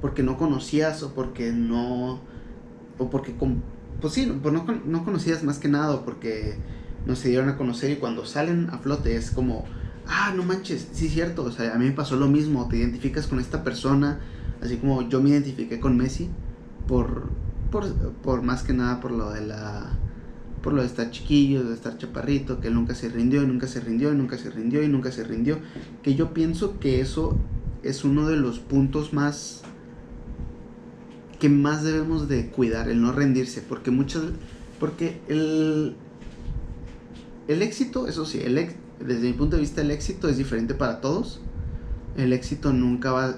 porque 0.00 0.22
no 0.22 0.36
conocías 0.36 1.02
o 1.02 1.14
porque 1.14 1.52
no, 1.52 2.20
o 2.98 3.10
porque, 3.10 3.34
pues 4.00 4.12
sí, 4.12 4.32
pues 4.42 4.54
no, 4.54 4.64
no 4.84 5.04
conocías 5.04 5.42
más 5.42 5.58
que 5.58 5.68
nada, 5.68 6.04
porque 6.04 6.56
no 7.06 7.16
se 7.16 7.28
dieron 7.28 7.48
a 7.48 7.56
conocer 7.56 7.90
y 7.90 7.96
cuando 7.96 8.24
salen 8.24 8.68
a 8.70 8.78
flote 8.78 9.16
es 9.16 9.30
como, 9.30 9.64
ah, 10.06 10.32
no 10.36 10.42
manches, 10.44 10.88
sí 10.92 11.06
es 11.06 11.12
cierto, 11.12 11.44
o 11.44 11.50
sea, 11.50 11.74
a 11.74 11.78
mí 11.78 11.86
me 11.86 11.92
pasó 11.92 12.16
lo 12.16 12.28
mismo, 12.28 12.68
te 12.68 12.76
identificas 12.76 13.26
con 13.26 13.40
esta 13.40 13.64
persona, 13.64 14.20
así 14.60 14.76
como 14.76 15.08
yo 15.08 15.20
me 15.20 15.30
identifiqué 15.30 15.80
con 15.80 15.96
Messi, 15.96 16.28
por, 16.86 17.28
por, 17.70 17.92
por 18.22 18.42
más 18.42 18.62
que 18.62 18.72
nada 18.72 19.00
por 19.00 19.12
lo 19.12 19.30
de 19.30 19.46
la 19.46 19.98
por 20.62 20.72
lo 20.72 20.82
de 20.82 20.86
estar 20.86 21.10
chiquillo, 21.10 21.64
de 21.64 21.74
estar 21.74 21.98
chaparrito, 21.98 22.60
que 22.60 22.70
nunca 22.70 22.94
se 22.94 23.08
rindió 23.08 23.42
y 23.42 23.46
nunca 23.46 23.66
se 23.66 23.80
rindió 23.80 24.12
y 24.12 24.16
nunca 24.16 24.38
se 24.38 24.48
rindió 24.48 24.82
y 24.84 24.88
nunca 24.88 25.10
se 25.10 25.24
rindió. 25.24 25.58
Que 26.04 26.14
yo 26.14 26.32
pienso 26.32 26.78
que 26.78 27.00
eso 27.00 27.36
es 27.82 28.04
uno 28.04 28.28
de 28.28 28.36
los 28.36 28.60
puntos 28.60 29.12
más 29.12 29.62
que 31.40 31.48
más 31.48 31.82
debemos 31.82 32.28
de 32.28 32.50
cuidar, 32.50 32.88
el 32.88 33.02
no 33.02 33.10
rendirse, 33.10 33.60
porque 33.60 33.90
muchas 33.90 34.22
porque 34.78 35.20
el 35.28 35.96
el 37.52 37.62
éxito, 37.62 38.06
eso 38.06 38.24
sí, 38.24 38.40
el, 38.42 38.74
desde 39.00 39.26
mi 39.26 39.32
punto 39.32 39.56
de 39.56 39.62
vista 39.62 39.80
el 39.80 39.90
éxito 39.90 40.28
es 40.28 40.36
diferente 40.36 40.74
para 40.74 41.00
todos. 41.00 41.40
El 42.16 42.32
éxito 42.32 42.72
nunca 42.72 43.12
va 43.12 43.36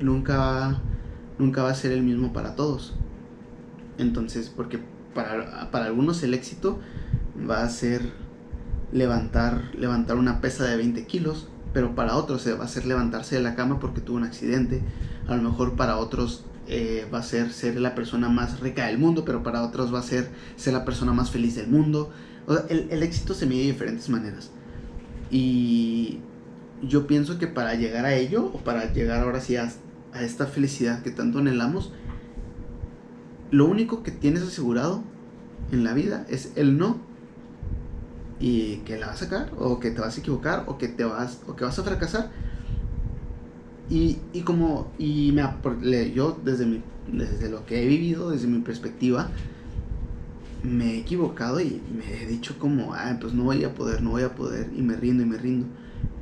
nunca 0.00 0.80
nunca 1.38 1.62
va 1.62 1.70
a 1.70 1.74
ser 1.74 1.92
el 1.92 2.02
mismo 2.02 2.32
para 2.32 2.56
todos. 2.56 2.94
Entonces, 3.98 4.50
porque 4.54 4.80
para, 5.14 5.70
para 5.70 5.86
algunos 5.86 6.22
el 6.22 6.34
éxito 6.34 6.80
va 7.48 7.62
a 7.62 7.68
ser 7.68 8.12
levantar, 8.92 9.70
levantar 9.76 10.16
una 10.16 10.40
pesa 10.40 10.64
de 10.64 10.76
20 10.76 11.04
kilos, 11.06 11.48
pero 11.72 11.94
para 11.94 12.16
otros 12.16 12.46
va 12.58 12.64
a 12.64 12.68
ser 12.68 12.86
levantarse 12.86 13.36
de 13.36 13.42
la 13.42 13.54
cama 13.54 13.80
porque 13.80 14.00
tuvo 14.00 14.16
un 14.16 14.24
accidente. 14.24 14.82
A 15.26 15.36
lo 15.36 15.42
mejor 15.42 15.74
para 15.74 15.96
otros 15.96 16.44
eh, 16.66 17.06
va 17.12 17.18
a 17.18 17.22
ser 17.22 17.52
ser 17.52 17.78
la 17.80 17.94
persona 17.94 18.28
más 18.28 18.60
rica 18.60 18.86
del 18.86 18.98
mundo, 18.98 19.24
pero 19.24 19.42
para 19.42 19.62
otros 19.62 19.92
va 19.92 19.98
a 19.98 20.02
ser 20.02 20.30
ser 20.56 20.72
la 20.72 20.84
persona 20.84 21.12
más 21.12 21.30
feliz 21.30 21.56
del 21.56 21.68
mundo. 21.68 22.10
El, 22.68 22.88
el, 22.90 23.02
éxito 23.02 23.34
se 23.34 23.46
mide 23.46 23.60
de 23.60 23.72
diferentes 23.72 24.08
maneras. 24.08 24.50
Y 25.30 26.20
yo 26.82 27.06
pienso 27.06 27.38
que 27.38 27.46
para 27.46 27.74
llegar 27.74 28.04
a 28.04 28.14
ello, 28.14 28.46
o 28.46 28.58
para 28.58 28.92
llegar 28.92 29.22
ahora 29.22 29.40
sí 29.40 29.56
a, 29.56 29.70
a 30.12 30.22
esta 30.22 30.46
felicidad 30.46 31.02
que 31.02 31.10
tanto 31.10 31.38
anhelamos, 31.38 31.92
lo 33.50 33.66
único 33.66 34.02
que 34.02 34.10
tienes 34.10 34.42
asegurado 34.42 35.02
en 35.70 35.84
la 35.84 35.94
vida 35.94 36.26
es 36.28 36.52
el 36.56 36.78
no 36.78 36.98
y 38.40 38.78
que 38.78 38.98
la 38.98 39.06
vas 39.06 39.22
a 39.22 39.24
sacar 39.24 39.52
o 39.56 39.80
que 39.80 39.90
te 39.90 40.00
vas 40.00 40.16
a 40.16 40.20
equivocar 40.20 40.64
o 40.66 40.76
que 40.76 40.88
te 40.88 41.04
vas 41.04 41.40
o 41.46 41.54
que 41.56 41.64
vas 41.64 41.78
a 41.78 41.82
fracasar 41.82 42.30
y, 43.88 44.18
y 44.32 44.40
como 44.40 44.92
y 44.98 45.32
me 45.32 46.12
yo 46.12 46.38
desde 46.44 46.66
mi 46.66 46.82
desde 47.12 47.48
lo 47.48 47.64
que 47.66 47.82
he 47.82 47.86
vivido 47.86 48.30
desde 48.30 48.48
mi 48.48 48.60
perspectiva 48.60 49.30
me 50.64 50.94
he 50.94 50.98
equivocado 50.98 51.60
y 51.60 51.80
me 51.96 52.22
he 52.22 52.26
dicho 52.26 52.58
como 52.58 52.94
ah 52.94 53.16
pues 53.20 53.34
no 53.34 53.44
voy 53.44 53.64
a 53.64 53.74
poder 53.74 54.02
no 54.02 54.10
voy 54.10 54.22
a 54.22 54.34
poder 54.34 54.70
y 54.74 54.82
me 54.82 54.96
rindo 54.96 55.22
y 55.22 55.26
me 55.26 55.36
rindo 55.36 55.66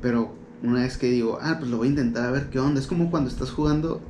pero 0.01 0.35
una 0.61 0.81
vez 0.81 0.97
que 0.97 1.09
digo 1.09 1.39
ah 1.41 1.55
pues 1.59 1.71
lo 1.71 1.77
voy 1.77 1.87
a 1.87 1.91
intentar 1.91 2.25
a 2.25 2.31
ver 2.31 2.49
qué 2.49 2.59
onda 2.59 2.79
es 2.79 2.87
como 2.87 3.09
cuando 3.09 3.29
estás 3.29 3.51
jugando 3.51 4.01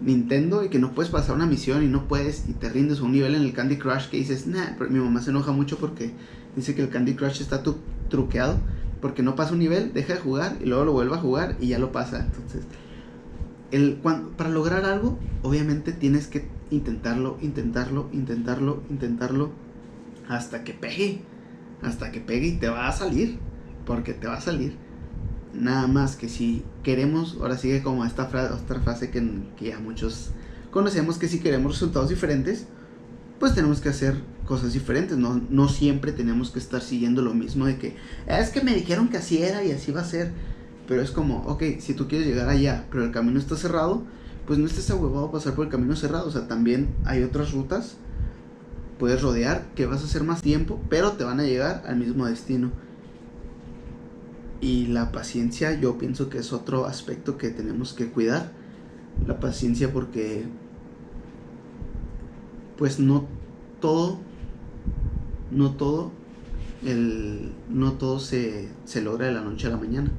Nintendo 0.00 0.64
y 0.64 0.68
que 0.68 0.78
no 0.78 0.92
puedes 0.92 1.10
pasar 1.10 1.36
una 1.36 1.46
misión 1.46 1.82
y 1.82 1.88
no 1.88 2.06
puedes 2.06 2.48
y 2.48 2.52
te 2.52 2.68
rindes 2.68 3.00
un 3.00 3.12
nivel 3.12 3.34
en 3.34 3.42
el 3.42 3.52
Candy 3.52 3.76
Crush 3.76 4.08
que 4.08 4.18
dices, 4.18 4.46
nah, 4.46 4.74
pero 4.78 4.90
mi 4.90 4.98
mamá 4.98 5.22
se 5.22 5.30
enoja 5.30 5.52
mucho 5.52 5.78
porque 5.78 6.12
dice 6.54 6.74
que 6.74 6.82
el 6.82 6.90
Candy 6.90 7.14
Crush 7.14 7.40
está 7.40 7.62
truqueado 8.10 8.58
porque 9.00 9.22
no 9.22 9.36
pasa 9.36 9.52
un 9.52 9.58
nivel, 9.58 9.92
deja 9.92 10.14
de 10.14 10.20
jugar 10.20 10.56
y 10.62 10.66
luego 10.66 10.84
lo 10.84 10.92
vuelve 10.92 11.14
a 11.14 11.18
jugar 11.18 11.56
y 11.60 11.68
ya 11.68 11.78
lo 11.78 11.92
pasa. 11.92 12.24
Entonces, 12.26 12.64
el, 13.70 13.98
cuando, 14.02 14.30
para 14.30 14.50
lograr 14.50 14.84
algo, 14.84 15.18
obviamente 15.42 15.92
tienes 15.92 16.26
que 16.26 16.48
intentarlo, 16.70 17.38
intentarlo, 17.40 18.08
intentarlo, 18.12 18.82
intentarlo 18.90 19.50
hasta 20.28 20.64
que 20.64 20.72
pegue, 20.72 21.22
hasta 21.82 22.10
que 22.12 22.20
pegue 22.20 22.48
y 22.48 22.56
te 22.58 22.68
va 22.68 22.88
a 22.88 22.92
salir, 22.92 23.38
porque 23.84 24.12
te 24.12 24.26
va 24.26 24.34
a 24.34 24.40
salir. 24.40 24.76
Nada 25.54 25.86
más 25.86 26.16
que 26.16 26.28
si 26.28 26.64
queremos, 26.82 27.38
ahora 27.40 27.56
sigue 27.56 27.82
como 27.82 28.04
esta 28.04 28.26
frase, 28.26 28.52
otra 28.52 28.80
frase 28.80 29.10
que, 29.10 29.26
que 29.56 29.66
ya 29.66 29.78
muchos 29.78 30.30
conocemos, 30.70 31.18
que 31.18 31.28
si 31.28 31.40
queremos 31.40 31.72
resultados 31.72 32.10
diferentes, 32.10 32.66
pues 33.38 33.54
tenemos 33.54 33.80
que 33.80 33.88
hacer 33.88 34.16
cosas 34.46 34.72
diferentes, 34.72 35.18
no, 35.18 35.40
no 35.50 35.68
siempre 35.68 36.12
tenemos 36.12 36.50
que 36.50 36.58
estar 36.58 36.80
siguiendo 36.80 37.20
lo 37.20 37.34
mismo 37.34 37.66
de 37.66 37.78
que 37.78 37.96
es 38.26 38.50
que 38.50 38.62
me 38.62 38.74
dijeron 38.74 39.08
que 39.08 39.16
así 39.16 39.42
era 39.42 39.64
y 39.64 39.72
así 39.72 39.92
va 39.92 40.02
a 40.02 40.04
ser, 40.04 40.32
pero 40.86 41.02
es 41.02 41.10
como, 41.10 41.38
ok, 41.46 41.62
si 41.80 41.94
tú 41.94 42.08
quieres 42.08 42.26
llegar 42.26 42.48
allá, 42.48 42.86
pero 42.90 43.04
el 43.04 43.10
camino 43.10 43.38
está 43.38 43.56
cerrado, 43.56 44.04
pues 44.46 44.58
no 44.58 44.66
estés 44.66 44.88
ahuevado 44.90 45.26
a 45.26 45.32
pasar 45.32 45.54
por 45.54 45.64
el 45.66 45.70
camino 45.70 45.96
cerrado, 45.96 46.28
o 46.28 46.30
sea, 46.30 46.46
también 46.46 46.94
hay 47.04 47.22
otras 47.22 47.52
rutas, 47.52 47.96
puedes 48.98 49.22
rodear, 49.22 49.66
que 49.74 49.86
vas 49.86 50.02
a 50.02 50.04
hacer 50.04 50.24
más 50.24 50.42
tiempo, 50.42 50.80
pero 50.88 51.12
te 51.12 51.24
van 51.24 51.40
a 51.40 51.44
llegar 51.44 51.82
al 51.86 51.96
mismo 51.96 52.26
destino. 52.26 52.70
Y 54.60 54.86
la 54.86 55.12
paciencia 55.12 55.78
yo 55.78 55.98
pienso 55.98 56.30
que 56.30 56.38
es 56.38 56.52
otro 56.52 56.86
aspecto 56.86 57.36
que 57.36 57.50
tenemos 57.50 57.92
que 57.92 58.08
cuidar. 58.08 58.52
La 59.26 59.38
paciencia 59.38 59.92
porque 59.92 60.44
pues 62.76 62.98
no 62.98 63.26
todo, 63.80 64.18
no 65.50 65.72
todo, 65.72 66.10
el, 66.84 67.52
no 67.70 67.92
todo 67.92 68.18
se, 68.18 68.68
se 68.84 69.02
logra 69.02 69.26
de 69.26 69.32
la 69.32 69.42
noche 69.42 69.66
a 69.66 69.70
la 69.70 69.76
mañana. 69.76 70.10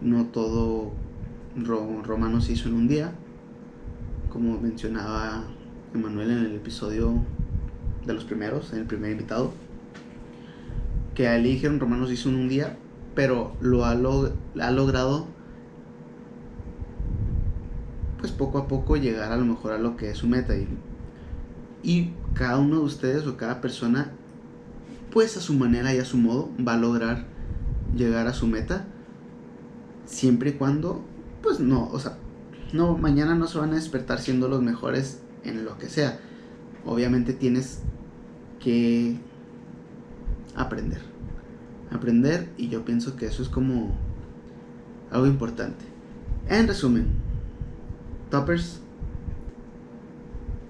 No 0.00 0.26
todo 0.26 0.92
Romano 1.56 2.40
se 2.40 2.52
hizo 2.52 2.68
en 2.68 2.74
un 2.74 2.88
día. 2.88 3.12
Como 4.30 4.60
mencionaba 4.60 5.44
Emanuel 5.94 6.30
en 6.30 6.38
el 6.38 6.56
episodio 6.56 7.24
de 8.06 8.14
los 8.14 8.24
primeros, 8.24 8.72
el 8.72 8.84
primer 8.84 9.12
invitado. 9.12 9.52
Que 11.14 11.28
a 11.28 11.34
dijeron 11.36 11.80
Romano 11.80 12.06
se 12.06 12.14
hizo 12.14 12.28
un 12.28 12.48
día, 12.48 12.76
pero 13.14 13.56
lo 13.60 13.84
ha, 13.84 13.92
ha 13.92 14.70
logrado 14.70 15.26
pues 18.18 18.32
poco 18.32 18.58
a 18.58 18.68
poco 18.68 18.96
llegar 18.96 19.32
a 19.32 19.36
lo 19.36 19.44
mejor 19.44 19.72
a 19.72 19.78
lo 19.78 19.96
que 19.96 20.10
es 20.10 20.18
su 20.18 20.26
meta 20.26 20.56
y, 20.56 20.66
y 21.82 22.12
cada 22.34 22.58
uno 22.58 22.76
de 22.76 22.82
ustedes 22.82 23.26
o 23.26 23.36
cada 23.36 23.60
persona 23.60 24.12
pues 25.10 25.36
a 25.36 25.40
su 25.40 25.54
manera 25.54 25.94
y 25.94 25.98
a 25.98 26.04
su 26.04 26.16
modo 26.16 26.50
va 26.66 26.74
a 26.74 26.78
lograr 26.78 27.26
llegar 27.94 28.26
a 28.26 28.32
su 28.32 28.46
meta 28.46 28.86
siempre 30.06 30.50
y 30.50 30.52
cuando 30.54 31.04
pues 31.42 31.60
no, 31.60 31.88
o 31.90 31.98
sea, 31.98 32.18
no 32.72 32.96
mañana 32.96 33.34
no 33.34 33.46
se 33.46 33.58
van 33.58 33.72
a 33.72 33.76
despertar 33.76 34.20
siendo 34.20 34.48
los 34.48 34.62
mejores 34.62 35.20
en 35.44 35.64
lo 35.64 35.78
que 35.78 35.88
sea. 35.88 36.18
Obviamente 36.84 37.32
tienes 37.32 37.82
que 38.60 39.16
aprender 40.54 41.16
aprender 41.90 42.48
y 42.56 42.68
yo 42.68 42.84
pienso 42.84 43.16
que 43.16 43.26
eso 43.26 43.42
es 43.42 43.48
como 43.48 43.94
algo 45.10 45.26
importante. 45.26 45.84
En 46.48 46.66
resumen, 46.68 47.08
toppers, 48.30 48.80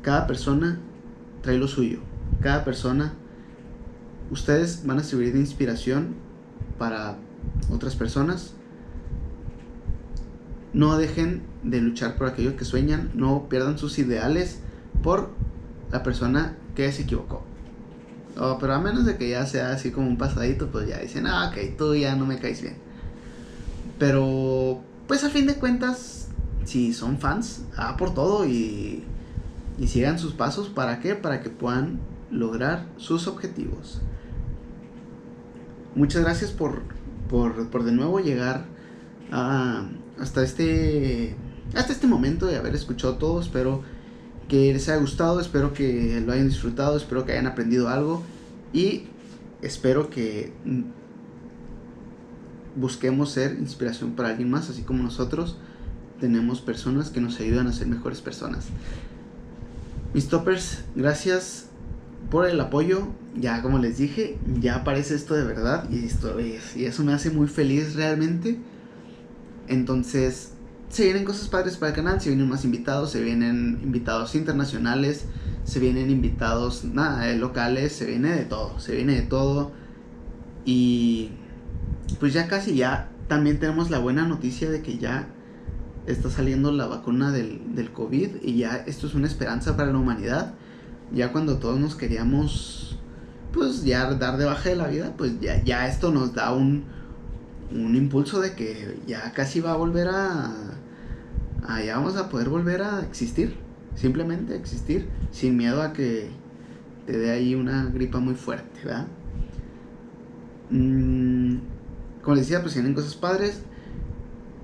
cada 0.02 0.26
persona 0.26 0.78
trae 1.42 1.58
lo 1.58 1.68
suyo. 1.68 2.00
cada 2.40 2.64
persona, 2.64 3.14
ustedes 4.30 4.84
van 4.84 4.98
a 4.98 5.02
servir 5.02 5.32
de 5.32 5.40
inspiración 5.40 6.14
para 6.78 7.16
otras 7.70 7.96
personas. 7.96 8.52
No 10.72 10.98
dejen 10.98 11.42
de 11.62 11.80
luchar 11.80 12.16
por 12.16 12.28
aquellos 12.28 12.54
que 12.54 12.64
sueñan, 12.64 13.10
no 13.14 13.48
pierdan 13.48 13.78
sus 13.78 13.98
ideales 13.98 14.60
por 15.02 15.30
la 15.90 16.02
persona 16.02 16.56
que 16.74 16.92
se 16.92 17.02
equivocó. 17.02 17.45
Oh, 18.38 18.58
pero 18.60 18.74
a 18.74 18.78
menos 18.78 19.06
de 19.06 19.16
que 19.16 19.30
ya 19.30 19.46
sea 19.46 19.72
así 19.72 19.90
como 19.90 20.08
un 20.08 20.18
pasadito, 20.18 20.70
pues 20.70 20.88
ya 20.88 20.98
dicen, 20.98 21.26
ah, 21.26 21.50
ok, 21.50 21.76
tú 21.78 21.94
ya 21.94 22.14
no 22.16 22.26
me 22.26 22.38
caes 22.38 22.60
bien. 22.60 22.76
Pero, 23.98 24.82
pues 25.06 25.24
a 25.24 25.30
fin 25.30 25.46
de 25.46 25.54
cuentas, 25.54 26.28
si 26.64 26.92
son 26.92 27.18
fans, 27.18 27.62
ah, 27.76 27.96
por 27.96 28.12
todo 28.12 28.46
y, 28.46 29.04
y 29.78 29.88
sigan 29.88 30.18
sus 30.18 30.34
pasos. 30.34 30.68
¿Para 30.68 31.00
qué? 31.00 31.14
Para 31.14 31.40
que 31.40 31.48
puedan 31.48 32.00
lograr 32.30 32.86
sus 32.98 33.26
objetivos. 33.26 34.02
Muchas 35.94 36.22
gracias 36.22 36.50
por, 36.50 36.82
por, 37.30 37.70
por 37.70 37.84
de 37.84 37.92
nuevo 37.92 38.20
llegar 38.20 38.66
a, 39.32 39.88
hasta 40.20 40.42
este 40.42 41.34
hasta 41.74 41.92
este 41.92 42.06
momento 42.06 42.46
de 42.46 42.56
haber 42.56 42.74
escuchado 42.74 43.16
todo. 43.16 43.40
Espero 43.40 43.82
que 44.48 44.72
les 44.72 44.88
haya 44.88 44.98
gustado, 44.98 45.40
espero 45.40 45.72
que 45.72 46.22
lo 46.24 46.32
hayan 46.32 46.48
disfrutado, 46.48 46.96
espero 46.96 47.24
que 47.24 47.32
hayan 47.32 47.46
aprendido 47.46 47.88
algo 47.88 48.22
y 48.72 49.04
espero 49.62 50.10
que 50.10 50.52
busquemos 52.76 53.32
ser 53.32 53.56
inspiración 53.58 54.12
para 54.12 54.30
alguien 54.30 54.50
más, 54.50 54.70
así 54.70 54.82
como 54.82 55.02
nosotros 55.02 55.56
tenemos 56.20 56.60
personas 56.60 57.10
que 57.10 57.20
nos 57.20 57.40
ayudan 57.40 57.66
a 57.66 57.72
ser 57.72 57.88
mejores 57.88 58.20
personas. 58.20 58.66
Mis 60.14 60.28
toppers, 60.28 60.84
gracias 60.94 61.66
por 62.30 62.46
el 62.46 62.60
apoyo. 62.60 63.08
Ya 63.38 63.60
como 63.60 63.78
les 63.78 63.98
dije, 63.98 64.38
ya 64.60 64.76
aparece 64.76 65.14
esto 65.14 65.34
de 65.34 65.44
verdad 65.44 65.90
y, 65.90 66.06
esto, 66.06 66.36
y 66.40 66.84
eso 66.84 67.04
me 67.04 67.12
hace 67.12 67.30
muy 67.30 67.48
feliz 67.48 67.94
realmente. 67.94 68.58
Entonces, 69.68 70.52
se 70.96 71.04
vienen 71.04 71.26
cosas 71.26 71.48
padres 71.48 71.76
para 71.76 71.90
el 71.90 71.96
canal, 71.96 72.22
se 72.22 72.30
vienen 72.30 72.48
más 72.48 72.64
invitados, 72.64 73.10
se 73.10 73.20
vienen 73.20 73.80
invitados 73.82 74.34
internacionales, 74.34 75.26
se 75.62 75.78
vienen 75.78 76.10
invitados 76.10 76.84
nada, 76.84 77.28
eh, 77.28 77.36
locales, 77.36 77.92
se 77.92 78.06
viene 78.06 78.30
de 78.30 78.46
todo, 78.46 78.80
se 78.80 78.96
viene 78.96 79.14
de 79.16 79.20
todo. 79.20 79.72
Y 80.64 81.32
pues 82.18 82.32
ya 82.32 82.48
casi 82.48 82.76
ya 82.76 83.10
también 83.28 83.60
tenemos 83.60 83.90
la 83.90 83.98
buena 83.98 84.26
noticia 84.26 84.70
de 84.70 84.80
que 84.80 84.96
ya 84.96 85.28
está 86.06 86.30
saliendo 86.30 86.72
la 86.72 86.86
vacuna 86.86 87.30
del, 87.30 87.74
del 87.74 87.92
COVID 87.92 88.36
y 88.42 88.56
ya 88.56 88.76
esto 88.86 89.06
es 89.06 89.14
una 89.14 89.26
esperanza 89.26 89.76
para 89.76 89.92
la 89.92 89.98
humanidad. 89.98 90.54
Ya 91.12 91.30
cuando 91.30 91.58
todos 91.58 91.78
nos 91.78 91.94
queríamos 91.94 92.98
pues 93.52 93.84
ya 93.84 94.10
dar 94.14 94.38
de 94.38 94.46
baja 94.46 94.70
de 94.70 94.76
la 94.76 94.86
vida, 94.86 95.12
pues 95.18 95.38
ya, 95.42 95.62
ya 95.62 95.88
esto 95.88 96.10
nos 96.10 96.32
da 96.32 96.54
un, 96.54 96.84
un 97.70 97.94
impulso 97.96 98.40
de 98.40 98.54
que 98.54 98.98
ya 99.06 99.34
casi 99.34 99.60
va 99.60 99.72
a 99.72 99.76
volver 99.76 100.08
a, 100.08 100.75
a 101.66 101.82
ya 101.82 101.96
vamos 101.96 102.16
a 102.16 102.28
poder 102.28 102.48
volver 102.48 102.82
a 102.82 103.00
existir, 103.00 103.56
simplemente 103.94 104.56
existir, 104.56 105.08
sin 105.30 105.56
miedo 105.56 105.82
a 105.82 105.92
que 105.92 106.28
te 107.06 107.16
dé 107.16 107.30
ahí 107.30 107.54
una 107.54 107.86
gripa 107.86 108.18
muy 108.18 108.34
fuerte, 108.34 108.80
¿verdad? 108.84 109.06
Mm, 110.70 111.56
como 112.22 112.34
les 112.34 112.46
decía, 112.46 112.62
pues 112.62 112.74
tienen 112.74 112.94
cosas 112.94 113.14
padres. 113.14 113.62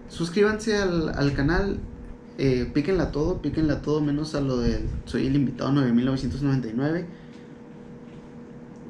Suscríbanse 0.08 0.76
al, 0.76 1.10
al 1.10 1.32
canal, 1.32 1.78
eh, 2.38 2.70
píquenla 2.72 3.12
todo, 3.12 3.40
píquenla 3.40 3.82
todo 3.82 4.00
menos 4.00 4.34
a 4.34 4.40
lo 4.40 4.58
del 4.58 4.86
Soy 5.04 5.26
el 5.26 5.36
invitado 5.36 5.72
9999 5.72 7.22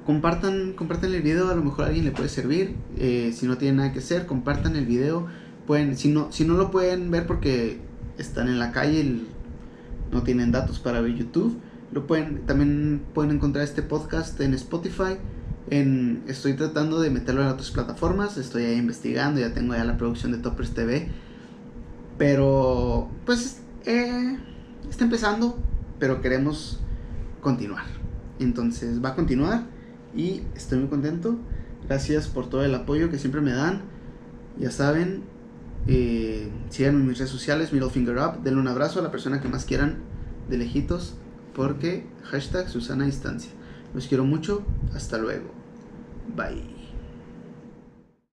compartan, 0.04 0.72
compartan 0.72 1.14
el 1.14 1.22
video, 1.22 1.50
a 1.50 1.54
lo 1.54 1.62
mejor 1.62 1.84
a 1.84 1.88
alguien 1.88 2.04
le 2.04 2.10
puede 2.10 2.28
servir. 2.28 2.76
Eh, 2.96 3.32
si 3.34 3.46
no 3.46 3.58
tiene 3.58 3.78
nada 3.78 3.92
que 3.92 4.00
hacer, 4.00 4.26
compartan 4.26 4.76
el 4.76 4.86
video. 4.86 5.26
Pueden, 5.66 5.96
si 5.96 6.08
no, 6.08 6.32
si 6.32 6.44
no 6.44 6.54
lo 6.54 6.70
pueden 6.70 7.10
ver 7.10 7.26
porque 7.26 7.78
están 8.22 8.48
en 8.48 8.58
la 8.58 8.72
calle, 8.72 9.00
y 9.00 9.28
no 10.10 10.22
tienen 10.22 10.52
datos 10.52 10.78
para 10.78 11.00
ver 11.00 11.14
YouTube, 11.14 11.58
lo 11.92 12.06
pueden, 12.06 12.46
también 12.46 13.02
pueden 13.14 13.32
encontrar 13.32 13.64
este 13.64 13.82
podcast 13.82 14.40
en 14.40 14.54
Spotify. 14.54 15.18
Estoy 16.26 16.54
tratando 16.54 17.00
de 17.00 17.10
meterlo 17.10 17.42
en 17.42 17.48
otras 17.48 17.70
plataformas, 17.70 18.36
estoy 18.36 18.64
ahí 18.64 18.76
investigando, 18.76 19.40
ya 19.40 19.54
tengo 19.54 19.74
ya 19.74 19.84
la 19.84 19.96
producción 19.96 20.32
de 20.32 20.38
Toppers 20.38 20.72
TV. 20.72 21.08
Pero, 22.18 23.10
pues, 23.24 23.60
eh, 23.84 24.38
está 24.88 25.04
empezando, 25.04 25.58
pero 25.98 26.20
queremos 26.20 26.80
continuar. 27.40 27.84
Entonces 28.38 29.02
va 29.04 29.10
a 29.10 29.14
continuar 29.14 29.66
y 30.14 30.42
estoy 30.54 30.78
muy 30.78 30.88
contento. 30.88 31.38
Gracias 31.88 32.28
por 32.28 32.48
todo 32.48 32.64
el 32.64 32.74
apoyo 32.74 33.10
que 33.10 33.18
siempre 33.18 33.40
me 33.40 33.52
dan. 33.52 33.82
Ya 34.58 34.70
saben, 34.70 35.22
eh, 35.86 36.48
síganme 36.70 37.00
en 37.00 37.08
mis 37.08 37.18
redes 37.18 37.30
sociales, 37.30 37.72
middle 37.72 37.90
finger 37.90 38.16
up, 38.18 38.42
denle 38.42 38.60
un 38.60 38.68
abrazo 38.68 39.00
a 39.00 39.02
la 39.02 39.10
persona 39.10 39.40
que 39.40 39.48
más 39.48 39.64
quieran 39.64 39.98
de 40.48 40.58
lejitos, 40.58 41.14
porque 41.54 42.06
hashtag 42.24 42.68
Susana 42.68 43.04
Distancia. 43.04 43.50
Los 43.94 44.06
quiero 44.06 44.24
mucho, 44.24 44.64
hasta 44.94 45.18
luego. 45.18 45.50
Bye. 46.34 46.81